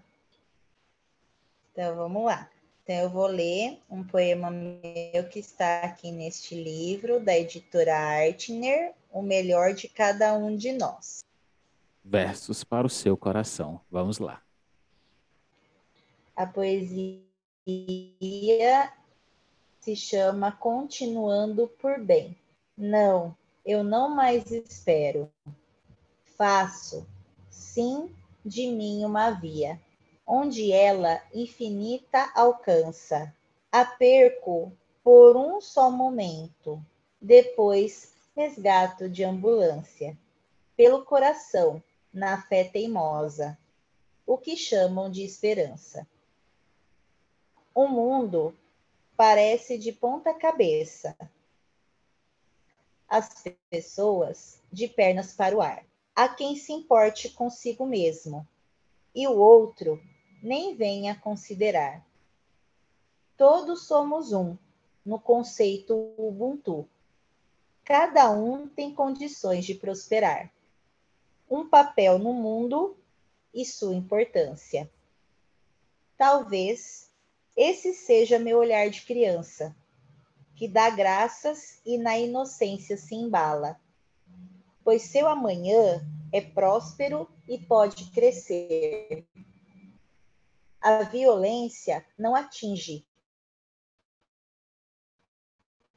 Então, 1.73 1.95
vamos 1.95 2.25
lá. 2.25 2.51
Então, 2.83 2.97
eu 2.97 3.11
vou 3.11 3.27
ler 3.27 3.81
um 3.89 4.03
poema 4.03 4.51
meu 4.51 5.29
que 5.29 5.39
está 5.39 5.83
aqui 5.83 6.11
neste 6.11 6.61
livro, 6.61 7.21
da 7.21 7.37
editora 7.37 7.97
Artner, 7.97 8.95
O 9.13 9.23
Melhor 9.23 9.75
de 9.75 9.89
Cada 9.89 10.35
Um 10.35 10.57
de 10.57 10.73
Nós. 10.73 11.25
Versos 12.05 12.65
para 12.65 12.87
o 12.87 12.91
seu 12.91 13.17
coração. 13.17 13.81
Vamos 13.91 14.19
lá. 14.19 14.43
A 16.35 16.47
poesia 16.47 17.26
se 19.81 19.97
chama 19.97 20.53
Continuando 20.53 21.67
por 21.81 21.99
Bem. 21.99 22.37
Não, 22.77 23.37
eu 23.65 23.83
não 23.83 24.09
mais 24.09 24.51
espero. 24.53 25.29
Faço, 26.37 27.07
sim, 27.51 28.15
de 28.45 28.69
mim 28.69 29.05
uma 29.05 29.31
via 29.31 29.81
onde 30.27 30.73
ela 30.73 31.23
infinita 31.33 32.31
alcança. 32.35 33.33
A 33.71 33.85
perco 33.85 34.73
por 35.05 35.37
um 35.37 35.61
só 35.61 35.91
momento, 35.91 36.81
depois 37.21 38.13
resgato 38.35 39.09
de 39.09 39.23
ambulância. 39.25 40.17
Pelo 40.77 41.05
coração, 41.05 41.83
na 42.13 42.41
fé 42.43 42.65
teimosa, 42.65 43.57
o 44.27 44.37
que 44.37 44.57
chamam 44.57 45.11
de 45.11 45.23
esperança. 45.23 46.07
O 47.77 47.87
mundo 47.87 48.57
parece 49.19 49.77
de 49.77 49.93
ponta 49.93 50.33
cabeça. 50.33 51.15
As 53.07 53.45
pessoas 53.69 54.63
de 54.73 54.89
pernas 54.89 55.35
para 55.35 55.55
o 55.55 55.61
ar. 55.61 55.85
Há 56.15 56.27
quem 56.27 56.57
se 56.57 56.73
importe 56.73 57.29
consigo 57.29 57.85
mesmo, 57.85 58.49
e 59.15 59.29
o 59.29 59.37
outro 59.37 60.03
nem 60.43 60.75
venha 60.75 61.21
considerar. 61.21 62.03
Todos 63.37 63.87
somos 63.87 64.33
um 64.33 64.57
no 65.05 65.21
conceito 65.21 66.15
Ubuntu. 66.17 66.89
Cada 67.85 68.31
um 68.31 68.67
tem 68.67 68.95
condições 68.95 69.67
de 69.67 69.75
prosperar. 69.75 70.51
Um 71.51 71.69
papel 71.69 72.19
no 72.19 72.33
mundo 72.33 72.97
e 73.53 73.67
sua 73.67 73.95
importância. 73.95 74.91
Talvez 76.17 77.06
esse 77.57 77.95
seja 77.95 78.39
meu 78.39 78.59
olhar 78.59 78.91
de 78.91 79.03
criança, 79.03 79.75
que 80.55 80.69
dá 80.69 80.91
graças 80.91 81.81
e 81.85 81.99
na 81.99 82.19
inocência 82.19 82.97
se 82.97 83.15
embala, 83.15 83.81
pois 84.85 85.03
seu 85.03 85.27
amanhã 85.27 86.07
é 86.33 86.41
próspero 86.41 87.29
e 87.49 87.59
pode 87.59 88.11
crescer 88.11 89.27
a 90.87 91.03
violência 91.03 92.07
não 92.17 92.37
atinge. 92.37 93.05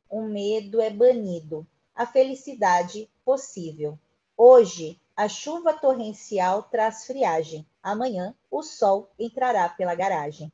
O 0.09 0.23
medo 0.23 0.81
é 0.81 0.89
banido, 0.89 1.67
a 1.93 2.07
felicidade 2.07 3.07
possível. 3.23 3.99
Hoje, 4.35 4.99
a 5.15 5.29
chuva 5.29 5.73
torrencial 5.73 6.63
traz 6.63 7.05
friagem. 7.05 7.67
Amanhã, 7.83 8.35
o 8.49 8.63
sol 8.63 9.11
entrará 9.19 9.69
pela 9.69 9.93
garagem. 9.93 10.51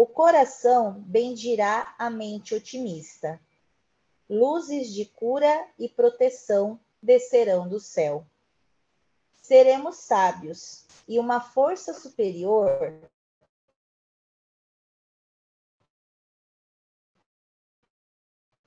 O 0.00 0.06
coração 0.06 0.92
bendirá 1.08 1.92
a 1.98 2.08
mente 2.08 2.54
otimista. 2.54 3.40
Luzes 4.30 4.94
de 4.94 5.04
cura 5.04 5.68
e 5.76 5.88
proteção 5.88 6.78
descerão 7.02 7.68
do 7.68 7.80
céu. 7.80 8.24
Seremos 9.42 9.96
sábios, 9.96 10.86
e 11.08 11.18
uma 11.18 11.40
força 11.40 11.92
superior 11.92 12.70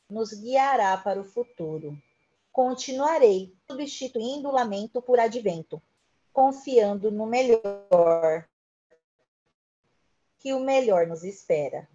nos 0.09 0.33
guiará 0.33 0.97
para 0.97 1.21
o 1.21 1.23
futuro. 1.23 1.97
Continuarei 2.51 3.55
substituindo 3.69 4.49
o 4.49 4.51
lamento 4.51 5.01
por 5.01 5.17
advento, 5.17 5.81
confiando 6.33 7.09
no 7.09 7.25
melhor, 7.25 8.50
que 10.41 10.53
o 10.53 10.59
melhor 10.59 11.05
nos 11.05 11.23
espera. 11.23 11.87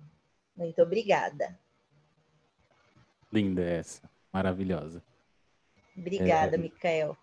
Muito 0.56 0.80
obrigada. 0.80 1.58
Linda 3.32 3.62
essa, 3.62 4.08
maravilhosa. 4.32 5.02
Obrigada, 5.96 6.54
é... 6.54 6.58
Micael. 6.58 7.16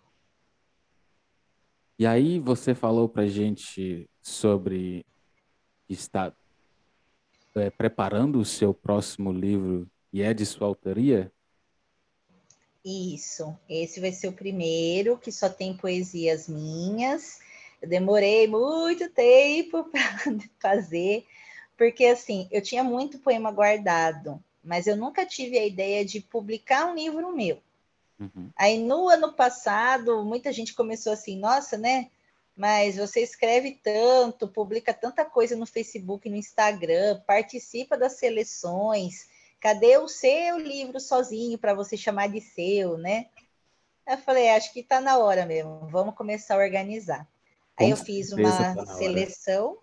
E 1.98 2.06
aí 2.06 2.38
você 2.38 2.74
falou 2.74 3.08
para 3.08 3.26
gente 3.26 4.08
sobre 4.20 5.06
estar 5.88 6.36
é, 7.54 7.70
preparando 7.70 8.38
o 8.38 8.44
seu 8.44 8.74
próximo 8.74 9.32
livro 9.32 9.88
e 10.12 10.20
é 10.20 10.34
de 10.34 10.44
sua 10.44 10.66
autoria? 10.66 11.32
Isso, 12.84 13.56
esse 13.68 13.98
vai 13.98 14.12
ser 14.12 14.28
o 14.28 14.32
primeiro 14.32 15.16
que 15.16 15.32
só 15.32 15.48
tem 15.48 15.74
poesias 15.74 16.48
minhas. 16.48 17.40
Eu 17.80 17.88
demorei 17.88 18.46
muito 18.46 19.10
tempo 19.10 19.84
para 19.90 20.38
fazer, 20.58 21.26
porque 21.76 22.06
assim, 22.06 22.48
eu 22.50 22.62
tinha 22.62 22.82
muito 22.82 23.18
poema 23.18 23.50
guardado, 23.50 24.42
mas 24.62 24.86
eu 24.86 24.96
nunca 24.96 25.26
tive 25.26 25.58
a 25.58 25.66
ideia 25.66 26.04
de 26.04 26.20
publicar 26.20 26.86
um 26.86 26.94
livro 26.94 27.34
meu. 27.34 27.60
Uhum. 28.18 28.50
Aí 28.56 28.78
no 28.78 29.08
ano 29.08 29.32
passado, 29.32 30.24
muita 30.24 30.52
gente 30.52 30.74
começou 30.74 31.12
assim, 31.12 31.38
nossa, 31.38 31.76
né? 31.76 32.10
Mas 32.56 32.96
você 32.96 33.20
escreve 33.20 33.72
tanto, 33.82 34.46
publica 34.46 34.94
tanta 34.94 35.24
coisa 35.24 35.56
no 35.56 35.66
Facebook, 35.66 36.28
no 36.30 36.36
Instagram, 36.36 37.20
participa 37.26 37.98
das 37.98 38.14
seleções. 38.14 39.28
Cadê 39.60 39.98
o 39.98 40.06
seu 40.06 40.58
livro 40.58 41.00
sozinho 41.00 41.58
para 41.58 41.74
você 41.74 41.96
chamar 41.96 42.28
de 42.28 42.40
seu, 42.40 42.96
né? 42.96 43.26
Eu 44.06 44.18
falei, 44.18 44.50
acho 44.50 44.72
que 44.72 44.80
está 44.80 45.00
na 45.00 45.18
hora 45.18 45.46
mesmo, 45.46 45.88
vamos 45.88 46.14
começar 46.14 46.54
a 46.54 46.58
organizar. 46.58 47.26
Aí 47.76 47.90
eu 47.90 47.96
fiz 47.96 48.32
uma 48.32 48.86
seleção 48.96 49.78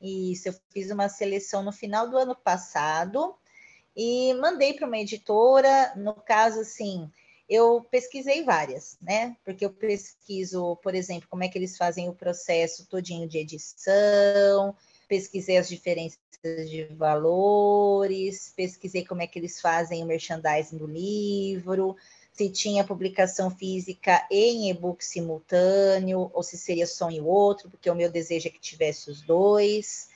Isso, 0.00 0.48
eu 0.48 0.54
fiz 0.70 0.90
uma 0.90 1.08
seleção 1.08 1.62
no 1.62 1.72
final 1.72 2.08
do 2.08 2.16
ano 2.16 2.36
passado 2.36 3.34
e 3.96 4.32
mandei 4.34 4.74
para 4.74 4.86
uma 4.86 4.98
editora. 4.98 5.92
No 5.96 6.14
caso, 6.14 6.60
assim, 6.60 7.10
eu 7.48 7.84
pesquisei 7.90 8.44
várias, 8.44 8.96
né? 9.00 9.36
Porque 9.44 9.64
eu 9.64 9.70
pesquiso, 9.70 10.76
por 10.76 10.94
exemplo, 10.94 11.28
como 11.28 11.42
é 11.42 11.48
que 11.48 11.58
eles 11.58 11.76
fazem 11.76 12.08
o 12.08 12.14
processo 12.14 12.86
todinho 12.86 13.28
de 13.28 13.38
edição, 13.38 14.76
pesquisei 15.08 15.56
as 15.56 15.68
diferenças 15.68 16.18
de 16.70 16.84
valores, 16.94 18.52
pesquisei 18.54 19.04
como 19.04 19.22
é 19.22 19.26
que 19.26 19.38
eles 19.38 19.60
fazem 19.60 20.04
o 20.04 20.06
merchandising 20.06 20.76
do 20.76 20.86
livro, 20.86 21.96
se 22.38 22.48
tinha 22.48 22.84
publicação 22.84 23.50
física 23.50 24.24
em 24.30 24.70
e-book 24.70 25.04
simultâneo, 25.04 26.30
ou 26.32 26.40
se 26.40 26.56
seria 26.56 26.86
só 26.86 27.10
em 27.10 27.20
outro, 27.20 27.68
porque 27.68 27.90
o 27.90 27.96
meu 27.96 28.08
desejo 28.08 28.46
é 28.46 28.50
que 28.50 28.60
tivesse 28.60 29.10
os 29.10 29.20
dois. 29.22 30.08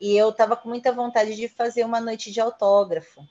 E 0.00 0.16
eu 0.16 0.30
estava 0.30 0.56
com 0.56 0.68
muita 0.68 0.90
vontade 0.90 1.36
de 1.36 1.46
fazer 1.46 1.84
uma 1.84 2.00
noite 2.00 2.32
de 2.32 2.40
autógrafo. 2.40 3.24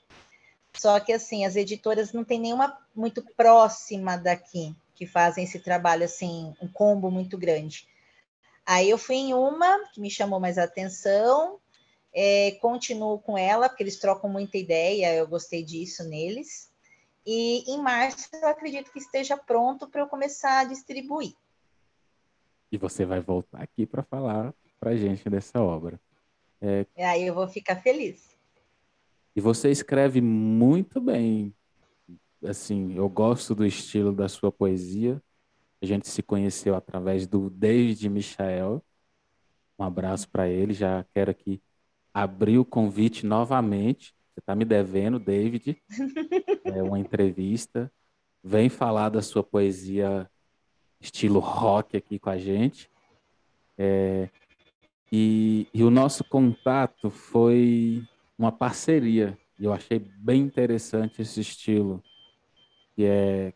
Só 0.72 0.98
que, 0.98 1.12
assim, 1.12 1.44
as 1.44 1.56
editoras 1.56 2.14
não 2.14 2.24
tem 2.24 2.40
nenhuma 2.40 2.78
muito 2.96 3.22
próxima 3.36 4.16
daqui 4.16 4.74
que 4.94 5.04
fazem 5.04 5.44
esse 5.44 5.58
trabalho, 5.58 6.06
assim, 6.06 6.54
um 6.58 6.68
combo 6.68 7.10
muito 7.10 7.36
grande. 7.36 7.86
Aí 8.64 8.88
eu 8.88 8.96
fui 8.96 9.16
em 9.16 9.34
uma 9.34 9.90
que 9.92 10.00
me 10.00 10.10
chamou 10.10 10.40
mais 10.40 10.56
atenção, 10.56 11.58
é, 12.14 12.52
continuo 12.62 13.18
com 13.18 13.36
ela, 13.36 13.68
porque 13.68 13.82
eles 13.82 13.98
trocam 13.98 14.30
muita 14.30 14.56
ideia, 14.56 15.14
eu 15.14 15.28
gostei 15.28 15.62
disso 15.62 16.02
neles. 16.04 16.67
E 17.30 17.62
em 17.70 17.76
março 17.82 18.26
eu 18.32 18.48
acredito 18.48 18.90
que 18.90 18.98
esteja 18.98 19.36
pronto 19.36 19.86
para 19.86 20.00
eu 20.00 20.06
começar 20.06 20.60
a 20.60 20.64
distribuir. 20.64 21.34
E 22.72 22.78
você 22.78 23.04
vai 23.04 23.20
voltar 23.20 23.62
aqui 23.62 23.84
para 23.84 24.02
falar 24.02 24.54
para 24.80 24.92
a 24.92 24.96
gente 24.96 25.28
dessa 25.28 25.60
obra. 25.60 26.00
É... 26.58 26.86
Aí 26.96 27.26
eu 27.26 27.34
vou 27.34 27.46
ficar 27.46 27.76
feliz. 27.76 28.34
E 29.36 29.42
você 29.42 29.70
escreve 29.70 30.22
muito 30.22 31.02
bem. 31.02 31.54
Assim, 32.42 32.96
eu 32.96 33.10
gosto 33.10 33.54
do 33.54 33.66
estilo 33.66 34.10
da 34.10 34.26
sua 34.26 34.50
poesia. 34.50 35.22
A 35.82 35.84
gente 35.84 36.08
se 36.08 36.22
conheceu 36.22 36.74
através 36.74 37.26
do 37.26 37.50
David 37.50 38.08
Michael. 38.08 38.82
Um 39.78 39.84
abraço 39.84 40.30
para 40.30 40.48
ele. 40.48 40.72
Já 40.72 41.04
quero 41.12 41.30
aqui 41.30 41.62
abrir 42.14 42.56
o 42.56 42.64
convite 42.64 43.26
novamente 43.26 44.16
você 44.38 44.40
está 44.40 44.54
me 44.54 44.64
devendo, 44.64 45.18
David, 45.18 45.82
é 46.70 46.82
uma 46.82 46.98
entrevista. 46.98 47.90
Vem 48.42 48.68
falar 48.68 49.08
da 49.08 49.22
sua 49.22 49.42
poesia 49.42 50.28
estilo 51.00 51.38
rock 51.38 51.96
aqui 51.96 52.18
com 52.18 52.30
a 52.30 52.38
gente. 52.38 52.90
É, 53.76 54.28
e, 55.10 55.66
e, 55.72 55.82
o 55.82 55.90
nosso 55.90 56.24
contato 56.24 57.10
foi 57.10 58.02
uma 58.36 58.52
parceria. 58.52 59.38
E 59.58 59.64
eu 59.64 59.72
achei 59.72 59.98
bem 59.98 60.42
interessante 60.42 61.22
esse 61.22 61.40
estilo, 61.40 62.02
que 62.94 63.04
é 63.04 63.52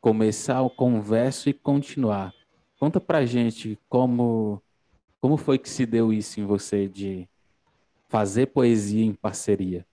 começar 0.00 0.62
o 0.62 0.70
converso 0.70 1.48
e 1.48 1.52
continuar. 1.52 2.34
Conta 2.78 3.00
pra 3.00 3.24
gente 3.24 3.78
como, 3.88 4.62
como 5.20 5.36
foi 5.36 5.58
que 5.58 5.68
se 5.68 5.86
deu 5.86 6.12
isso 6.12 6.40
em 6.40 6.44
você 6.44 6.88
de 6.88 7.28
fazer 8.08 8.46
poesia 8.46 9.04
em 9.04 9.14
parceria. 9.14 9.86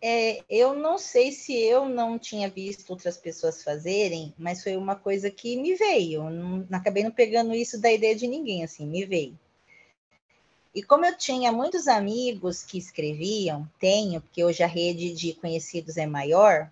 É, 0.00 0.44
eu 0.48 0.74
não 0.74 0.96
sei 0.96 1.32
se 1.32 1.52
eu 1.56 1.88
não 1.88 2.18
tinha 2.18 2.48
visto 2.48 2.88
outras 2.90 3.16
pessoas 3.16 3.64
fazerem, 3.64 4.32
mas 4.38 4.62
foi 4.62 4.76
uma 4.76 4.94
coisa 4.94 5.28
que 5.30 5.56
me 5.56 5.74
veio. 5.74 6.30
Não, 6.30 6.66
acabei 6.72 7.02
não 7.02 7.10
pegando 7.10 7.52
isso 7.54 7.80
da 7.80 7.92
ideia 7.92 8.14
de 8.14 8.28
ninguém, 8.28 8.62
assim, 8.62 8.86
me 8.86 9.04
veio. 9.04 9.36
E 10.74 10.82
como 10.82 11.04
eu 11.04 11.16
tinha 11.16 11.50
muitos 11.50 11.88
amigos 11.88 12.62
que 12.62 12.78
escreviam, 12.78 13.68
tenho, 13.80 14.20
porque 14.20 14.44
hoje 14.44 14.62
a 14.62 14.66
rede 14.66 15.12
de 15.12 15.34
conhecidos 15.34 15.96
é 15.96 16.06
maior, 16.06 16.70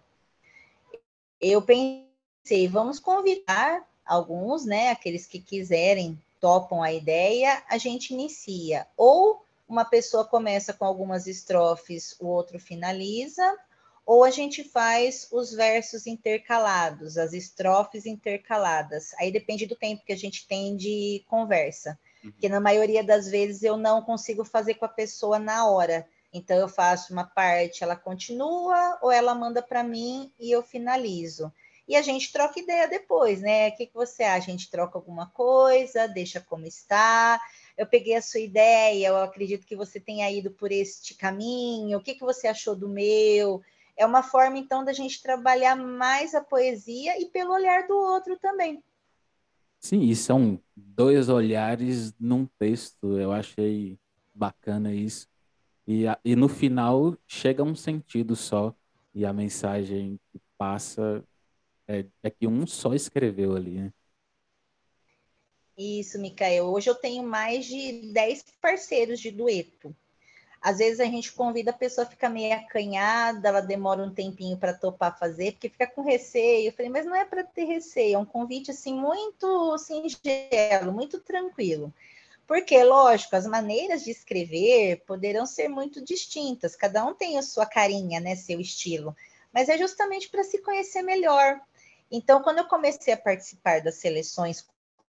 eu 1.40 1.60
pensei, 1.60 2.68
vamos 2.68 3.00
convidar 3.00 3.84
alguns, 4.04 4.64
né, 4.64 4.90
aqueles 4.90 5.26
que 5.26 5.40
quiserem, 5.40 6.16
topam 6.40 6.82
a 6.82 6.92
ideia, 6.92 7.62
a 7.68 7.76
gente 7.76 8.14
inicia. 8.14 8.86
Ou 8.96 9.44
uma 9.68 9.84
pessoa 9.84 10.24
começa 10.24 10.72
com 10.72 10.84
algumas 10.84 11.26
estrofes, 11.26 12.16
o 12.20 12.26
outro 12.26 12.58
finaliza, 12.58 13.56
ou 14.04 14.22
a 14.22 14.30
gente 14.30 14.62
faz 14.62 15.26
os 15.32 15.52
versos 15.52 16.06
intercalados, 16.06 17.18
as 17.18 17.32
estrofes 17.32 18.06
intercaladas. 18.06 19.12
Aí 19.18 19.32
depende 19.32 19.66
do 19.66 19.74
tempo 19.74 20.04
que 20.04 20.12
a 20.12 20.16
gente 20.16 20.46
tem 20.46 20.76
de 20.76 21.24
conversa. 21.28 21.98
Uhum. 22.22 22.32
Que 22.38 22.48
na 22.48 22.60
maioria 22.60 23.02
das 23.02 23.28
vezes 23.28 23.64
eu 23.64 23.76
não 23.76 24.00
consigo 24.00 24.44
fazer 24.44 24.74
com 24.74 24.84
a 24.84 24.88
pessoa 24.88 25.40
na 25.40 25.68
hora. 25.68 26.06
Então 26.32 26.56
eu 26.56 26.68
faço 26.68 27.12
uma 27.12 27.24
parte, 27.24 27.82
ela 27.82 27.96
continua, 27.96 28.96
ou 29.02 29.10
ela 29.10 29.34
manda 29.34 29.60
para 29.60 29.82
mim 29.82 30.30
e 30.38 30.52
eu 30.52 30.62
finalizo. 30.62 31.52
E 31.88 31.96
a 31.96 32.02
gente 32.02 32.32
troca 32.32 32.60
ideia 32.60 32.86
depois, 32.86 33.40
né? 33.40 33.68
O 33.68 33.76
que, 33.76 33.86
que 33.86 33.94
você 33.94 34.22
acha? 34.22 34.48
A 34.48 34.50
gente 34.50 34.70
troca 34.70 34.98
alguma 34.98 35.26
coisa, 35.30 36.06
deixa 36.06 36.40
como 36.40 36.66
está 36.66 37.40
eu 37.76 37.86
peguei 37.86 38.14
a 38.14 38.22
sua 38.22 38.40
ideia, 38.40 39.08
eu 39.08 39.16
acredito 39.18 39.66
que 39.66 39.76
você 39.76 40.00
tenha 40.00 40.30
ido 40.30 40.50
por 40.50 40.72
este 40.72 41.14
caminho, 41.14 41.98
o 41.98 42.02
que, 42.02 42.14
que 42.14 42.24
você 42.24 42.48
achou 42.48 42.74
do 42.74 42.88
meu? 42.88 43.62
É 43.96 44.04
uma 44.04 44.22
forma, 44.22 44.58
então, 44.58 44.84
da 44.84 44.92
gente 44.92 45.22
trabalhar 45.22 45.76
mais 45.76 46.34
a 46.34 46.42
poesia 46.42 47.20
e 47.20 47.26
pelo 47.26 47.52
olhar 47.52 47.86
do 47.86 47.94
outro 47.94 48.36
também. 48.38 48.82
Sim, 49.78 50.02
e 50.02 50.16
são 50.16 50.60
dois 50.74 51.28
olhares 51.28 52.14
num 52.18 52.46
texto, 52.58 53.18
eu 53.18 53.32
achei 53.32 53.98
bacana 54.34 54.92
isso. 54.92 55.28
E, 55.86 56.04
e 56.24 56.34
no 56.34 56.48
final 56.48 57.16
chega 57.26 57.62
um 57.62 57.74
sentido 57.74 58.34
só, 58.34 58.74
e 59.14 59.24
a 59.24 59.32
mensagem 59.32 60.18
que 60.32 60.40
passa 60.58 61.24
é, 61.86 62.04
é 62.22 62.30
que 62.30 62.46
um 62.46 62.66
só 62.66 62.92
escreveu 62.92 63.54
ali, 63.54 63.78
né? 63.78 63.92
Isso, 65.76 66.18
Micael. 66.18 66.64
Hoje 66.66 66.88
eu 66.88 66.94
tenho 66.94 67.22
mais 67.22 67.66
de 67.66 68.10
10 68.12 68.44
parceiros 68.60 69.20
de 69.20 69.30
dueto. 69.30 69.94
Às 70.60 70.78
vezes 70.78 71.00
a 71.00 71.04
gente 71.04 71.32
convida 71.32 71.70
a 71.70 71.74
pessoa, 71.74 72.06
fica 72.06 72.28
meio 72.28 72.54
acanhada, 72.54 73.48
ela 73.48 73.60
demora 73.60 74.02
um 74.02 74.12
tempinho 74.12 74.56
para 74.56 74.74
topar 74.74 75.16
fazer, 75.18 75.52
porque 75.52 75.68
fica 75.68 75.86
com 75.86 76.02
receio. 76.02 76.68
Eu 76.68 76.72
falei, 76.72 76.90
mas 76.90 77.04
não 77.04 77.14
é 77.14 77.24
para 77.24 77.44
ter 77.44 77.64
receio, 77.64 78.14
é 78.14 78.18
um 78.18 78.24
convite 78.24 78.70
assim 78.70 78.94
muito 78.94 79.76
singelo, 79.78 80.92
muito 80.92 81.20
tranquilo. 81.20 81.92
Porque, 82.46 82.82
lógico, 82.82 83.36
as 83.36 83.46
maneiras 83.46 84.02
de 84.02 84.10
escrever 84.10 85.02
poderão 85.06 85.44
ser 85.46 85.68
muito 85.68 86.02
distintas, 86.02 86.74
cada 86.74 87.04
um 87.04 87.14
tem 87.14 87.38
a 87.38 87.42
sua 87.42 87.66
carinha, 87.66 88.18
né, 88.18 88.34
seu 88.34 88.60
estilo, 88.60 89.14
mas 89.52 89.68
é 89.68 89.76
justamente 89.76 90.28
para 90.28 90.42
se 90.44 90.58
conhecer 90.58 91.02
melhor. 91.02 91.60
Então, 92.10 92.42
quando 92.42 92.58
eu 92.58 92.66
comecei 92.66 93.12
a 93.12 93.16
participar 93.16 93.82
das 93.82 93.96
seleções 93.96 94.66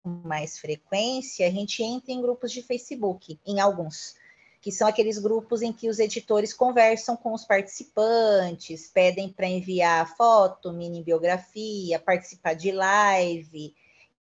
mais 0.04 0.58
frequência, 0.58 1.46
a 1.46 1.50
gente 1.50 1.82
entra 1.82 2.12
em 2.12 2.20
grupos 2.20 2.52
de 2.52 2.62
Facebook, 2.62 3.38
em 3.46 3.60
alguns, 3.60 4.16
que 4.60 4.72
são 4.72 4.88
aqueles 4.88 5.18
grupos 5.18 5.62
em 5.62 5.72
que 5.72 5.88
os 5.88 5.98
editores 5.98 6.52
conversam 6.52 7.16
com 7.16 7.32
os 7.32 7.44
participantes, 7.44 8.88
pedem 8.88 9.28
para 9.28 9.46
enviar 9.46 10.16
foto, 10.16 10.72
mini 10.72 11.02
biografia, 11.02 11.98
participar 11.98 12.54
de 12.54 12.72
live. 12.72 13.74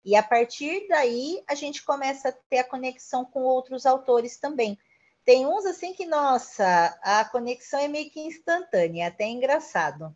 E 0.04 0.14
a 0.14 0.22
partir 0.22 0.86
daí 0.88 1.42
a 1.48 1.54
gente 1.54 1.84
começa 1.84 2.28
a 2.28 2.32
ter 2.32 2.58
a 2.58 2.64
conexão 2.64 3.24
com 3.24 3.42
outros 3.42 3.86
autores 3.86 4.36
também. 4.36 4.78
Tem 5.24 5.46
uns 5.46 5.66
assim 5.66 5.92
que, 5.92 6.06
nossa, 6.06 6.96
a 7.02 7.24
conexão 7.24 7.80
é 7.80 7.88
meio 7.88 8.10
que 8.10 8.20
instantânea, 8.20 9.04
é 9.04 9.06
até 9.08 9.24
engraçado 9.24 10.14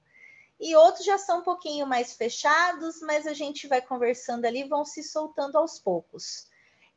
e 0.60 0.76
outros 0.76 1.06
já 1.06 1.16
são 1.16 1.40
um 1.40 1.42
pouquinho 1.42 1.86
mais 1.86 2.12
fechados, 2.12 3.00
mas 3.00 3.26
a 3.26 3.32
gente 3.32 3.66
vai 3.66 3.80
conversando 3.80 4.44
ali, 4.44 4.68
vão 4.68 4.84
se 4.84 5.02
soltando 5.02 5.56
aos 5.56 5.78
poucos. 5.78 6.48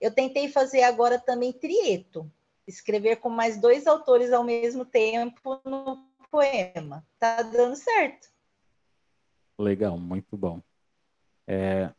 Eu 0.01 0.13
tentei 0.13 0.49
fazer 0.49 0.83
agora 0.83 1.17
também 1.17 1.53
trieto, 1.53 2.29
escrever 2.67 3.17
com 3.17 3.29
mais 3.29 3.57
dois 3.59 3.87
autores 3.87 4.33
ao 4.33 4.43
mesmo 4.43 4.83
tempo 4.83 5.61
no 5.63 6.05
poema. 6.29 7.07
Tá 7.17 7.41
dando 7.41 7.77
certo. 7.77 8.27
Legal, 9.57 9.97
muito 9.97 10.35
bom. 10.35 10.61
É, 11.47 11.89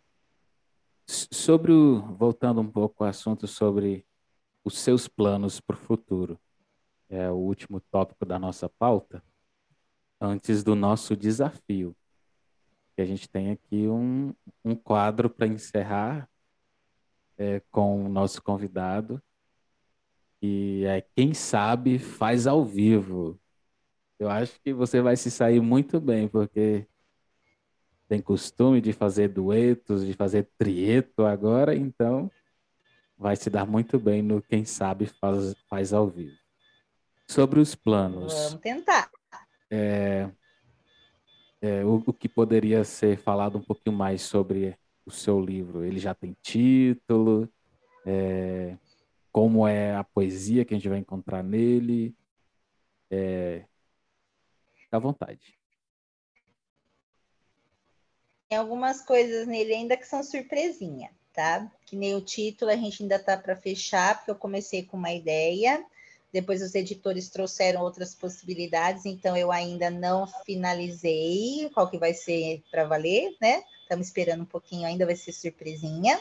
sobre 1.07 1.73
o, 1.73 2.01
voltando 2.15 2.61
um 2.61 2.71
pouco 2.71 3.05
ao 3.05 3.11
assunto 3.11 3.47
sobre 3.47 4.07
os 4.63 4.79
seus 4.79 5.09
planos 5.09 5.61
para 5.61 5.77
o 5.77 5.79
futuro, 5.79 6.39
é 7.09 7.31
o 7.31 7.37
último 7.37 7.81
tópico 7.81 8.27
da 8.27 8.39
nossa 8.39 8.69
pauta 8.69 9.23
antes 10.21 10.63
do 10.63 10.75
nosso 10.75 11.17
desafio. 11.17 11.95
E 12.97 13.03
a 13.03 13.05
gente 13.05 13.29
tem 13.29 13.51
aqui 13.51 13.89
um, 13.89 14.35
um 14.65 14.75
quadro 14.75 15.29
para 15.29 15.47
encerrar 15.47 16.29
é, 17.37 17.61
com 17.71 18.05
o 18.05 18.09
nosso 18.09 18.43
convidado, 18.43 19.21
e 20.41 20.85
é 20.85 21.01
Quem 21.01 21.33
Sabe 21.33 21.99
Faz 21.99 22.47
ao 22.47 22.65
Vivo. 22.65 23.41
Eu 24.19 24.29
acho 24.29 24.61
que 24.61 24.73
você 24.73 25.01
vai 25.01 25.17
se 25.17 25.31
sair 25.31 25.61
muito 25.61 26.01
bem, 26.01 26.29
porque 26.29 26.87
tem 28.07 28.21
costume 28.21 28.81
de 28.81 28.93
fazer 28.93 29.29
duetos, 29.29 30.05
de 30.05 30.13
fazer 30.13 30.49
trieto 30.59 31.25
agora, 31.25 31.75
então 31.75 32.31
vai 33.17 33.37
se 33.37 33.49
dar 33.49 33.67
muito 33.67 33.99
bem 33.99 34.23
no 34.23 34.43
Quem 34.43 34.65
Sabe 34.65 35.07
Faz, 35.07 35.55
faz 35.69 35.93
ao 35.93 36.09
Vivo. 36.09 36.37
Sobre 37.27 37.59
os 37.59 37.75
planos. 37.75 38.35
Vamos 38.35 38.61
tentar. 38.61 39.11
É, 39.77 40.31
é, 41.61 41.85
o, 41.85 41.97
o, 42.07 42.13
que 42.13 42.29
poderia 42.29 42.85
ser 42.85 43.19
falado 43.19 43.59
um 43.59 43.61
pouquinho 43.61 43.97
mais 43.97 44.23
sobre 44.23 44.79
o 45.05 45.11
seu 45.11 45.41
livro? 45.41 45.85
Ele 45.85 45.99
já 45.99 46.15
tem 46.15 46.37
título? 46.41 47.53
É, 48.07 48.77
como 49.33 49.67
é 49.67 49.97
a 49.97 50.05
poesia 50.05 50.65
que 50.65 50.73
a 50.73 50.77
gente 50.77 50.89
vai 50.89 50.99
encontrar 50.99 51.43
nele? 51.43 52.15
É, 53.11 53.65
à 54.93 54.99
vontade. 55.01 55.59
Tem 58.49 58.57
algumas 58.57 59.03
coisas 59.03 59.49
nele 59.49 59.75
ainda 59.75 59.97
que 59.97 60.07
são 60.07 60.23
surpresinha, 60.23 61.11
tá? 61.33 61.69
Que 61.85 61.97
nem 61.97 62.15
o 62.15 62.21
título 62.21 62.71
a 62.71 62.77
gente 62.77 63.03
ainda 63.03 63.19
tá 63.19 63.37
para 63.37 63.57
fechar, 63.57 64.19
porque 64.19 64.31
eu 64.31 64.37
comecei 64.37 64.85
com 64.85 64.97
uma 64.97 65.11
ideia, 65.11 65.85
depois 66.35 66.61
os 66.61 66.75
editores 66.75 67.29
trouxeram 67.29 67.81
outras 67.81 68.13
possibilidades, 68.13 69.07
então 69.07 69.37
eu 69.37 69.53
ainda 69.53 69.89
não 69.89 70.27
finalizei 70.45 71.71
qual 71.73 71.89
que 71.89 71.97
vai 71.97 72.13
ser 72.13 72.61
para 72.73 72.85
valer, 72.85 73.37
né? 73.41 73.63
Estamos 73.83 74.09
esperando 74.09 74.43
um 74.43 74.47
pouquinho, 74.47 74.85
ainda 74.85 75.07
vai 75.07 75.15
ser 75.15 75.31
surpresinha. 75.31 76.21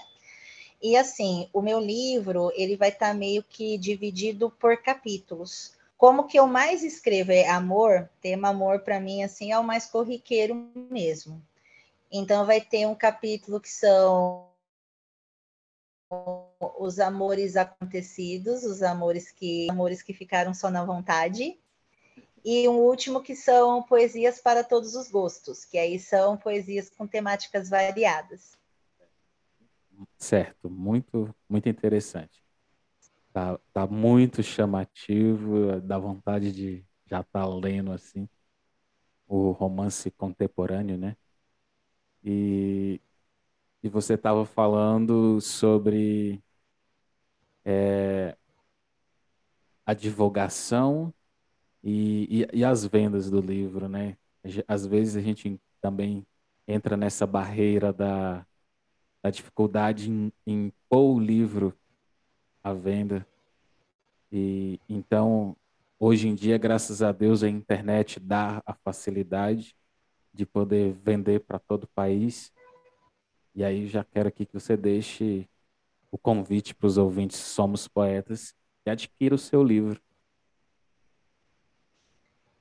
E 0.79 0.95
assim, 0.95 1.49
o 1.51 1.63
meu 1.63 1.79
livro, 1.79 2.51
ele 2.53 2.77
vai 2.77 2.89
estar 2.89 3.07
tá 3.07 3.13
meio 3.15 3.41
que 3.41 3.75
dividido 3.75 4.51
por 4.51 4.77
capítulos. 4.83 5.73
Como 5.97 6.27
que 6.27 6.37
eu 6.37 6.45
mais 6.45 6.83
escrevo 6.83 7.31
é 7.31 7.47
amor, 7.47 8.07
tema 8.21 8.49
amor 8.49 8.81
para 8.81 8.99
mim 8.99 9.23
assim 9.23 9.51
é 9.51 9.57
o 9.57 9.63
mais 9.63 9.87
corriqueiro 9.87 10.53
mesmo. 10.91 11.41
Então 12.11 12.45
vai 12.45 12.61
ter 12.61 12.85
um 12.85 12.93
capítulo 12.93 13.59
que 13.59 13.69
são 13.69 14.47
os 16.77 16.99
amores 16.99 17.55
acontecidos, 17.55 18.63
os 18.63 18.81
amores 18.81 19.31
que 19.31 19.69
amores 19.69 20.01
que 20.01 20.13
ficaram 20.13 20.53
só 20.53 20.69
na 20.69 20.83
vontade, 20.85 21.57
e 22.45 22.67
um 22.67 22.77
último 22.77 23.21
que 23.21 23.35
são 23.35 23.81
poesias 23.83 24.39
para 24.39 24.63
todos 24.63 24.95
os 24.95 25.09
gostos, 25.09 25.63
que 25.65 25.77
aí 25.77 25.97
são 25.97 26.37
poesias 26.37 26.89
com 26.89 27.07
temáticas 27.07 27.69
variadas. 27.69 28.57
Certo, 30.17 30.69
muito 30.69 31.33
muito 31.47 31.69
interessante. 31.69 32.43
Tá, 33.31 33.59
tá 33.71 33.87
muito 33.87 34.43
chamativo, 34.43 35.81
dá 35.81 35.97
vontade 35.97 36.51
de 36.51 36.85
já 37.05 37.21
estar 37.21 37.41
tá 37.41 37.47
lendo 37.47 37.91
assim 37.91 38.27
o 39.27 39.51
romance 39.51 40.11
contemporâneo, 40.11 40.97
né? 40.97 41.15
E 42.23 43.01
e 43.83 43.89
você 43.89 44.13
estava 44.13 44.45
falando 44.45 45.41
sobre 45.41 46.41
é, 47.65 48.35
a 49.85 49.93
divulgação 49.93 51.13
e, 51.83 52.45
e, 52.53 52.59
e, 52.59 52.65
as 52.65 52.85
vendas 52.85 53.29
do 53.29 53.41
livro, 53.41 53.89
né? 53.89 54.17
Às 54.67 54.85
vezes 54.85 55.15
a 55.15 55.21
gente 55.21 55.59
também 55.81 56.25
entra 56.67 56.95
nessa 56.95 57.27
barreira 57.27 57.91
da, 57.91 58.45
da 59.21 59.29
dificuldade 59.29 60.09
em, 60.09 60.31
em 60.45 60.73
pôr 60.89 61.15
o 61.15 61.19
livro 61.19 61.77
à 62.63 62.73
venda. 62.73 63.27
E 64.31 64.79
então, 64.87 65.55
hoje 65.99 66.27
em 66.27 66.35
dia, 66.35 66.57
graças 66.57 67.01
a 67.01 67.11
Deus, 67.11 67.43
a 67.43 67.49
internet 67.49 68.19
dá 68.19 68.61
a 68.65 68.73
facilidade 68.73 69.75
de 70.33 70.45
poder 70.45 70.93
vender 70.93 71.41
para 71.41 71.59
todo 71.59 71.83
o 71.83 71.89
país. 71.89 72.51
E 73.53 73.63
aí 73.63 73.87
já 73.87 74.03
quero 74.03 74.29
aqui 74.29 74.45
que 74.45 74.53
você 74.53 74.75
deixe 74.75 75.47
o 76.13 76.17
convite 76.19 76.75
para 76.75 76.85
os 76.85 76.95
ouvintes 76.95 77.39
Somos 77.39 77.87
Poetas 77.87 78.53
e 78.85 78.91
adquira 78.91 79.33
o 79.33 79.37
seu 79.37 79.63
livro. 79.63 79.99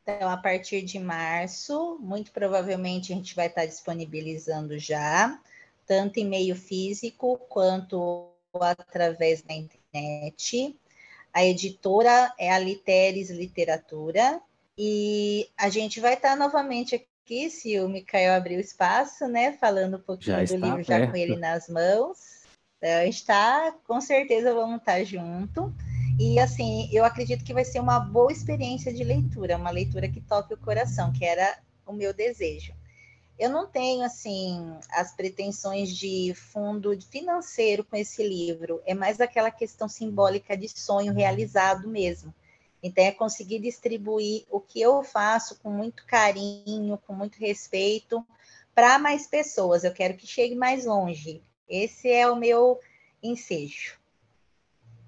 Então, 0.03 0.26
a 0.26 0.38
partir 0.38 0.80
de 0.80 0.98
março, 0.98 1.98
muito 2.00 2.32
provavelmente 2.32 3.12
a 3.12 3.16
gente 3.16 3.36
vai 3.36 3.48
estar 3.48 3.66
disponibilizando 3.66 4.78
já, 4.78 5.38
tanto 5.86 6.18
em 6.18 6.24
meio 6.24 6.57
físico 6.57 7.36
quanto 7.50 8.30
através 8.59 9.42
da 9.42 9.53
internet. 9.53 10.74
A 11.30 11.44
editora 11.44 12.32
é 12.38 12.50
a 12.50 12.59
Literes 12.59 13.28
Literatura, 13.28 14.40
e 14.78 15.50
a 15.59 15.68
gente 15.68 16.00
vai 16.00 16.14
estar 16.14 16.36
novamente 16.36 16.94
aqui 16.94 17.50
se 17.50 17.78
o 17.78 17.88
Mikael 17.88 18.32
abrir 18.32 18.57
o 18.57 18.61
espaço, 18.61 19.28
né? 19.28 19.53
Falando 19.53 19.98
um 19.98 20.00
pouquinho 20.00 20.46
do 20.46 20.57
livro 20.57 20.82
já 20.82 21.07
com 21.07 21.14
ele 21.14 21.36
nas 21.36 21.68
mãos. 21.68 22.41
Então, 22.82 23.08
está, 23.08 23.72
com 23.86 24.00
certeza 24.00 24.52
vamos 24.52 24.78
estar 24.78 25.04
junto. 25.04 25.72
E 26.18 26.40
assim, 26.40 26.88
eu 26.92 27.04
acredito 27.04 27.44
que 27.44 27.54
vai 27.54 27.64
ser 27.64 27.78
uma 27.78 28.00
boa 28.00 28.32
experiência 28.32 28.92
de 28.92 29.04
leitura, 29.04 29.56
uma 29.56 29.70
leitura 29.70 30.08
que 30.08 30.20
toque 30.20 30.52
o 30.52 30.58
coração, 30.58 31.12
que 31.12 31.24
era 31.24 31.60
o 31.86 31.92
meu 31.92 32.12
desejo. 32.12 32.74
Eu 33.38 33.50
não 33.50 33.68
tenho 33.68 34.02
assim 34.02 34.76
as 34.90 35.14
pretensões 35.14 35.96
de 35.96 36.34
fundo 36.34 37.00
financeiro 37.02 37.84
com 37.84 37.94
esse 37.94 38.26
livro, 38.26 38.82
é 38.84 38.94
mais 38.94 39.20
aquela 39.20 39.52
questão 39.52 39.88
simbólica 39.88 40.56
de 40.56 40.68
sonho 40.68 41.14
realizado 41.14 41.86
mesmo. 41.86 42.34
Então, 42.82 43.04
é 43.04 43.12
conseguir 43.12 43.60
distribuir 43.60 44.44
o 44.50 44.58
que 44.58 44.80
eu 44.80 45.04
faço 45.04 45.56
com 45.60 45.70
muito 45.70 46.04
carinho, 46.04 46.98
com 47.06 47.14
muito 47.14 47.38
respeito, 47.38 48.26
para 48.74 48.98
mais 48.98 49.24
pessoas. 49.28 49.84
Eu 49.84 49.92
quero 49.92 50.16
que 50.16 50.26
chegue 50.26 50.56
mais 50.56 50.84
longe. 50.84 51.44
Esse 51.72 52.10
é 52.10 52.30
o 52.30 52.36
meu 52.36 52.78
ensejo. 53.22 53.98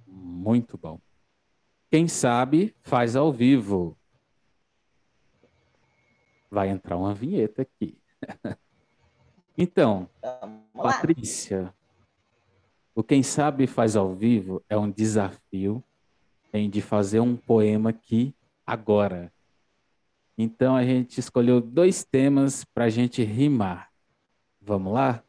Muito 0.06 0.78
bom. 0.78 0.98
Quem 1.90 2.08
sabe 2.08 2.74
faz 2.82 3.14
ao 3.14 3.30
vivo. 3.30 3.94
Vai 6.50 6.70
entrar 6.70 6.96
uma 6.96 7.12
vinheta 7.12 7.62
aqui. 7.62 7.98
então, 9.58 10.08
Patrícia, 10.72 11.74
o 12.94 13.02
Quem 13.02 13.22
Sabe 13.22 13.66
Faz 13.66 13.96
ao 13.96 14.14
Vivo 14.14 14.64
é 14.68 14.78
um 14.78 14.90
desafio 14.90 15.84
tem 16.54 16.70
de 16.70 16.80
fazer 16.80 17.18
um 17.18 17.36
poema 17.36 17.90
aqui 17.90 18.32
agora. 18.64 19.32
Então 20.38 20.76
a 20.76 20.84
gente 20.84 21.18
escolheu 21.18 21.60
dois 21.60 22.04
temas 22.04 22.64
para 22.64 22.84
a 22.84 22.88
gente 22.88 23.24
rimar. 23.24 23.90
Vamos 24.60 24.92
lá? 24.92 25.23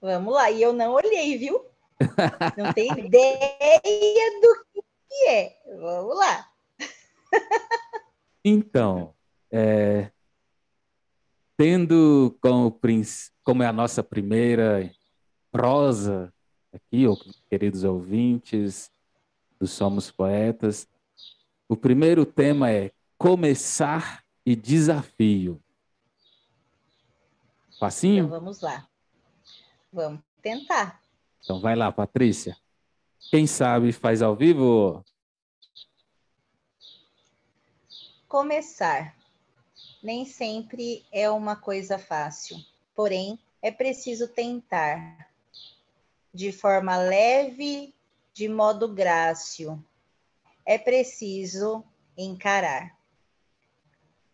Vamos 0.00 0.34
lá. 0.34 0.50
E 0.50 0.62
eu 0.62 0.72
não 0.72 0.92
olhei, 0.92 1.36
viu? 1.36 1.64
Não 2.56 2.72
tenho 2.72 2.98
ideia 2.98 4.40
do 4.40 4.82
que 5.08 5.28
é. 5.28 5.56
Vamos 5.80 6.16
lá. 6.16 6.50
Então, 8.44 9.12
é, 9.50 10.10
tendo 11.56 12.38
como, 12.40 12.80
como 13.42 13.62
é 13.62 13.66
a 13.66 13.72
nossa 13.72 14.02
primeira 14.02 14.90
prosa 15.50 16.32
aqui, 16.72 17.04
queridos 17.50 17.84
ouvintes, 17.84 18.90
do 19.58 19.66
Somos 19.66 20.10
Poetas. 20.10 20.88
O 21.68 21.76
primeiro 21.76 22.24
tema 22.24 22.70
é 22.70 22.92
começar 23.18 24.24
e 24.46 24.54
desafio. 24.54 25.60
Facinho? 27.78 28.24
Então 28.24 28.40
vamos 28.40 28.60
lá. 28.60 28.87
Vamos 29.92 30.20
tentar. 30.42 31.02
Então 31.42 31.60
vai 31.60 31.74
lá, 31.74 31.90
Patrícia. 31.90 32.56
Quem 33.30 33.46
sabe 33.46 33.92
faz 33.92 34.22
ao 34.22 34.36
vivo? 34.36 35.04
Começar. 38.26 39.16
Nem 40.02 40.24
sempre 40.24 41.04
é 41.10 41.28
uma 41.28 41.56
coisa 41.56 41.98
fácil, 41.98 42.56
porém 42.94 43.38
é 43.60 43.70
preciso 43.70 44.28
tentar 44.28 45.28
de 46.32 46.52
forma 46.52 46.96
leve 46.96 47.94
de 48.32 48.48
modo 48.48 48.86
grácil. 48.86 49.82
É 50.64 50.78
preciso 50.78 51.82
encarar. 52.16 52.96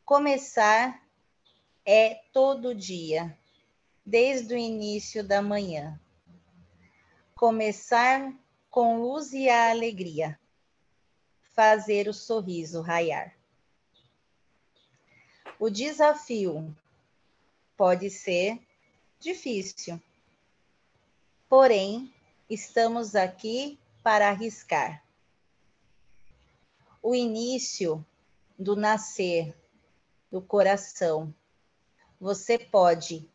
Começar 0.04 1.02
é 1.86 2.16
todo 2.32 2.74
dia, 2.74 3.38
desde 4.04 4.54
o 4.54 4.58
início 4.58 5.26
da 5.26 5.40
manhã. 5.40 5.98
Começar 7.34 8.32
com 8.70 9.00
luz 9.00 9.32
e 9.32 9.48
a 9.48 9.70
alegria. 9.70 10.38
Fazer 11.54 12.08
o 12.08 12.12
sorriso 12.12 12.80
raiar. 12.80 13.34
O 15.58 15.70
desafio 15.70 16.76
pode 17.76 18.10
ser 18.10 18.60
difícil, 19.20 20.00
porém, 21.48 22.12
estamos 22.50 23.14
aqui 23.14 23.78
para 24.02 24.28
arriscar. 24.28 25.02
O 27.02 27.14
início 27.14 28.04
do 28.58 28.76
nascer 28.76 29.56
do 30.30 30.42
coração. 30.42 31.34
Você 32.20 32.58
pode, 32.58 33.28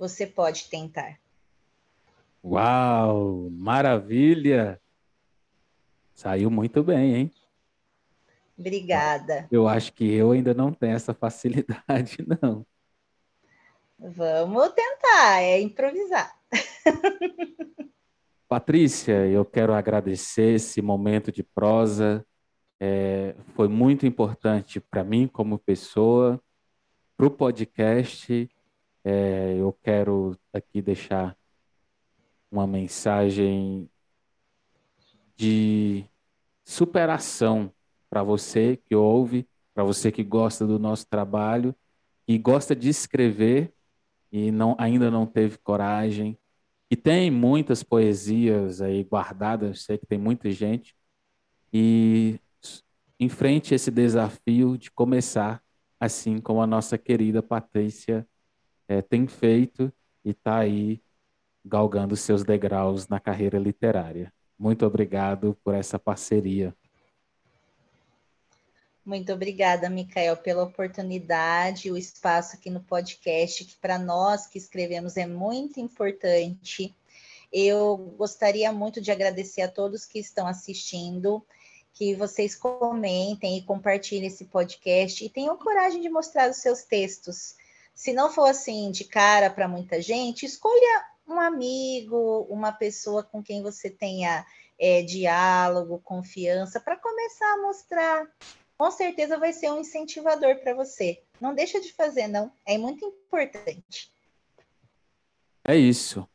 você 0.00 0.26
pode 0.26 0.70
tentar. 0.70 1.20
Uau, 2.42 3.50
maravilha! 3.50 4.80
Saiu 6.14 6.50
muito 6.50 6.82
bem, 6.82 7.14
hein? 7.14 7.32
Obrigada. 8.58 9.46
Eu 9.52 9.68
acho 9.68 9.92
que 9.92 10.10
eu 10.10 10.30
ainda 10.30 10.54
não 10.54 10.72
tenho 10.72 10.94
essa 10.94 11.12
facilidade, 11.12 12.16
não. 12.40 12.66
Vamos 13.98 14.70
tentar, 14.70 15.42
é 15.42 15.60
improvisar. 15.60 16.34
Patrícia, 18.48 19.26
eu 19.26 19.44
quero 19.44 19.74
agradecer 19.74 20.54
esse 20.54 20.80
momento 20.80 21.30
de 21.30 21.42
prosa. 21.42 22.26
É, 22.80 23.34
foi 23.54 23.68
muito 23.68 24.06
importante 24.06 24.80
para 24.80 25.04
mim 25.04 25.28
como 25.28 25.58
pessoa, 25.58 26.42
para 27.18 27.26
o 27.26 27.30
podcast. 27.30 28.50
É, 29.04 29.56
eu 29.58 29.72
quero 29.82 30.36
aqui 30.52 30.82
deixar 30.82 31.36
uma 32.50 32.66
mensagem 32.66 33.88
de 35.36 36.04
superação 36.64 37.72
para 38.10 38.22
você 38.22 38.76
que 38.76 38.94
ouve, 38.94 39.48
para 39.72 39.84
você 39.84 40.12
que 40.12 40.22
gosta 40.22 40.66
do 40.66 40.78
nosso 40.78 41.06
trabalho 41.06 41.74
e 42.26 42.36
gosta 42.36 42.76
de 42.76 42.88
escrever 42.88 43.72
e 44.30 44.50
não, 44.50 44.76
ainda 44.78 45.10
não 45.10 45.26
teve 45.26 45.58
coragem. 45.58 46.38
E 46.90 46.96
tem 46.96 47.30
muitas 47.30 47.82
poesias 47.82 48.82
aí 48.82 49.02
guardadas, 49.04 49.82
sei 49.82 49.96
que 49.96 50.06
tem 50.06 50.18
muita 50.18 50.50
gente. 50.50 50.94
E 51.72 52.38
enfrente 53.18 53.74
esse 53.74 53.90
desafio 53.90 54.76
de 54.76 54.90
começar 54.90 55.62
assim 55.98 56.38
como 56.38 56.60
a 56.60 56.66
nossa 56.66 56.98
querida 56.98 57.42
Patrícia 57.42 58.26
é, 58.90 59.00
tem 59.00 59.28
feito 59.28 59.92
e 60.24 60.30
está 60.30 60.58
aí 60.58 61.00
galgando 61.64 62.16
seus 62.16 62.42
degraus 62.42 63.06
na 63.06 63.20
carreira 63.20 63.56
literária. 63.56 64.32
Muito 64.58 64.84
obrigado 64.84 65.56
por 65.62 65.76
essa 65.76 65.96
parceria. 65.96 66.74
Muito 69.06 69.32
obrigada, 69.32 69.88
Micael, 69.88 70.36
pela 70.36 70.64
oportunidade, 70.64 71.90
o 71.90 71.96
espaço 71.96 72.56
aqui 72.56 72.68
no 72.68 72.80
podcast, 72.80 73.64
que 73.64 73.76
para 73.76 73.96
nós 73.96 74.48
que 74.48 74.58
escrevemos 74.58 75.16
é 75.16 75.26
muito 75.26 75.78
importante. 75.78 76.92
Eu 77.52 77.96
gostaria 78.18 78.72
muito 78.72 79.00
de 79.00 79.12
agradecer 79.12 79.62
a 79.62 79.70
todos 79.70 80.04
que 80.04 80.18
estão 80.18 80.48
assistindo, 80.48 81.46
que 81.94 82.16
vocês 82.16 82.56
comentem 82.56 83.56
e 83.56 83.62
compartilhem 83.62 84.26
esse 84.26 84.46
podcast 84.46 85.24
e 85.24 85.30
tenham 85.30 85.56
coragem 85.56 86.00
de 86.00 86.08
mostrar 86.08 86.50
os 86.50 86.56
seus 86.56 86.82
textos. 86.82 87.54
Se 88.00 88.14
não 88.14 88.32
for 88.32 88.46
assim 88.46 88.90
de 88.90 89.04
cara 89.04 89.50
para 89.50 89.68
muita 89.68 90.00
gente, 90.00 90.46
escolha 90.46 91.04
um 91.28 91.38
amigo, 91.38 92.46
uma 92.48 92.72
pessoa 92.72 93.22
com 93.22 93.42
quem 93.42 93.62
você 93.62 93.90
tenha 93.90 94.42
é, 94.78 95.02
diálogo, 95.02 96.00
confiança, 96.02 96.80
para 96.80 96.96
começar 96.96 97.52
a 97.52 97.60
mostrar 97.60 98.26
com 98.78 98.90
certeza 98.90 99.36
vai 99.36 99.52
ser 99.52 99.70
um 99.70 99.80
incentivador 99.80 100.56
para 100.62 100.72
você. 100.72 101.22
Não 101.38 101.54
deixa 101.54 101.78
de 101.78 101.92
fazer, 101.92 102.26
não. 102.26 102.50
É 102.64 102.78
muito 102.78 103.04
importante. 103.04 104.10
É 105.62 105.76
isso. 105.76 106.26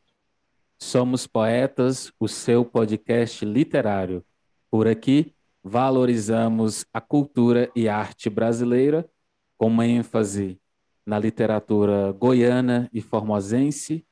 Somos 0.78 1.26
Poetas, 1.26 2.13
o 2.20 2.28
seu 2.28 2.63
podcast 2.63 3.43
literário. 3.43 4.24
Por 4.70 4.88
aqui, 4.88 5.34
valorizamos 5.63 6.86
a 6.93 7.01
cultura 7.01 7.72
e 7.76 7.89
arte 7.89 8.30
brasileira, 8.30 9.09
com 9.57 9.66
uma 9.66 9.88
ênfase 9.88 10.61
na 11.06 11.20
literatura 11.20 12.12
goiana 12.14 12.89
e 12.91 13.01
formosense. 13.01 14.06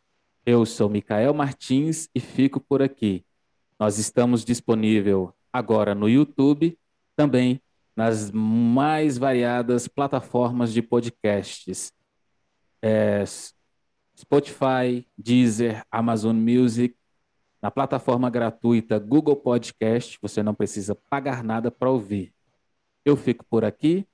Eu 0.46 0.66
sou 0.66 0.90
Micael 0.90 1.34
Martins 1.34 2.10
e 2.14 2.20
fico 2.20 2.60
por 2.60 2.82
aqui. 2.82 3.26
Nós 3.80 3.98
estamos 3.98 4.46
disponível 4.46 5.34
agora 5.52 5.96
no 5.96 6.08
YouTube, 6.08 6.78
também 7.16 7.62
nas 7.96 8.32
mais 8.32 9.18
variadas 9.18 9.88
plataformas 9.88 10.72
de 10.72 10.82
podcasts. 10.82 11.92
É, 12.82 13.24
Spotify, 14.18 15.08
Deezer, 15.18 15.84
Amazon 15.92 16.36
Music, 16.36 16.96
na 17.62 17.72
plataforma 17.72 18.30
gratuita 18.30 19.00
Google 19.00 19.38
Podcast, 19.38 20.20
você 20.22 20.44
não 20.44 20.54
precisa 20.54 20.96
pagar 21.10 21.44
nada 21.44 21.72
para 21.72 21.90
ouvir. 21.90 22.34
Eu 23.06 23.16
fico 23.16 23.46
por 23.46 23.64
aqui 23.64 24.06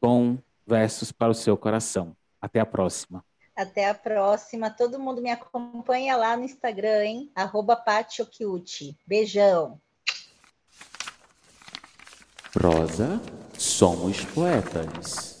com 0.00 0.38
versos 0.66 1.12
para 1.12 1.30
o 1.30 1.34
seu 1.34 1.56
coração. 1.56 2.16
Até 2.40 2.60
a 2.60 2.66
próxima. 2.66 3.24
Até 3.56 3.88
a 3.88 3.94
próxima. 3.94 4.70
Todo 4.70 4.98
mundo 4.98 5.22
me 5.22 5.30
acompanha 5.30 6.16
lá 6.16 6.36
no 6.36 6.44
Instagram, 6.44 7.04
hein? 7.04 7.32
Arroba 7.34 7.76
Beijão. 9.06 9.80
Prosa, 12.52 13.20
somos 13.58 14.24
poetas. 14.26 15.33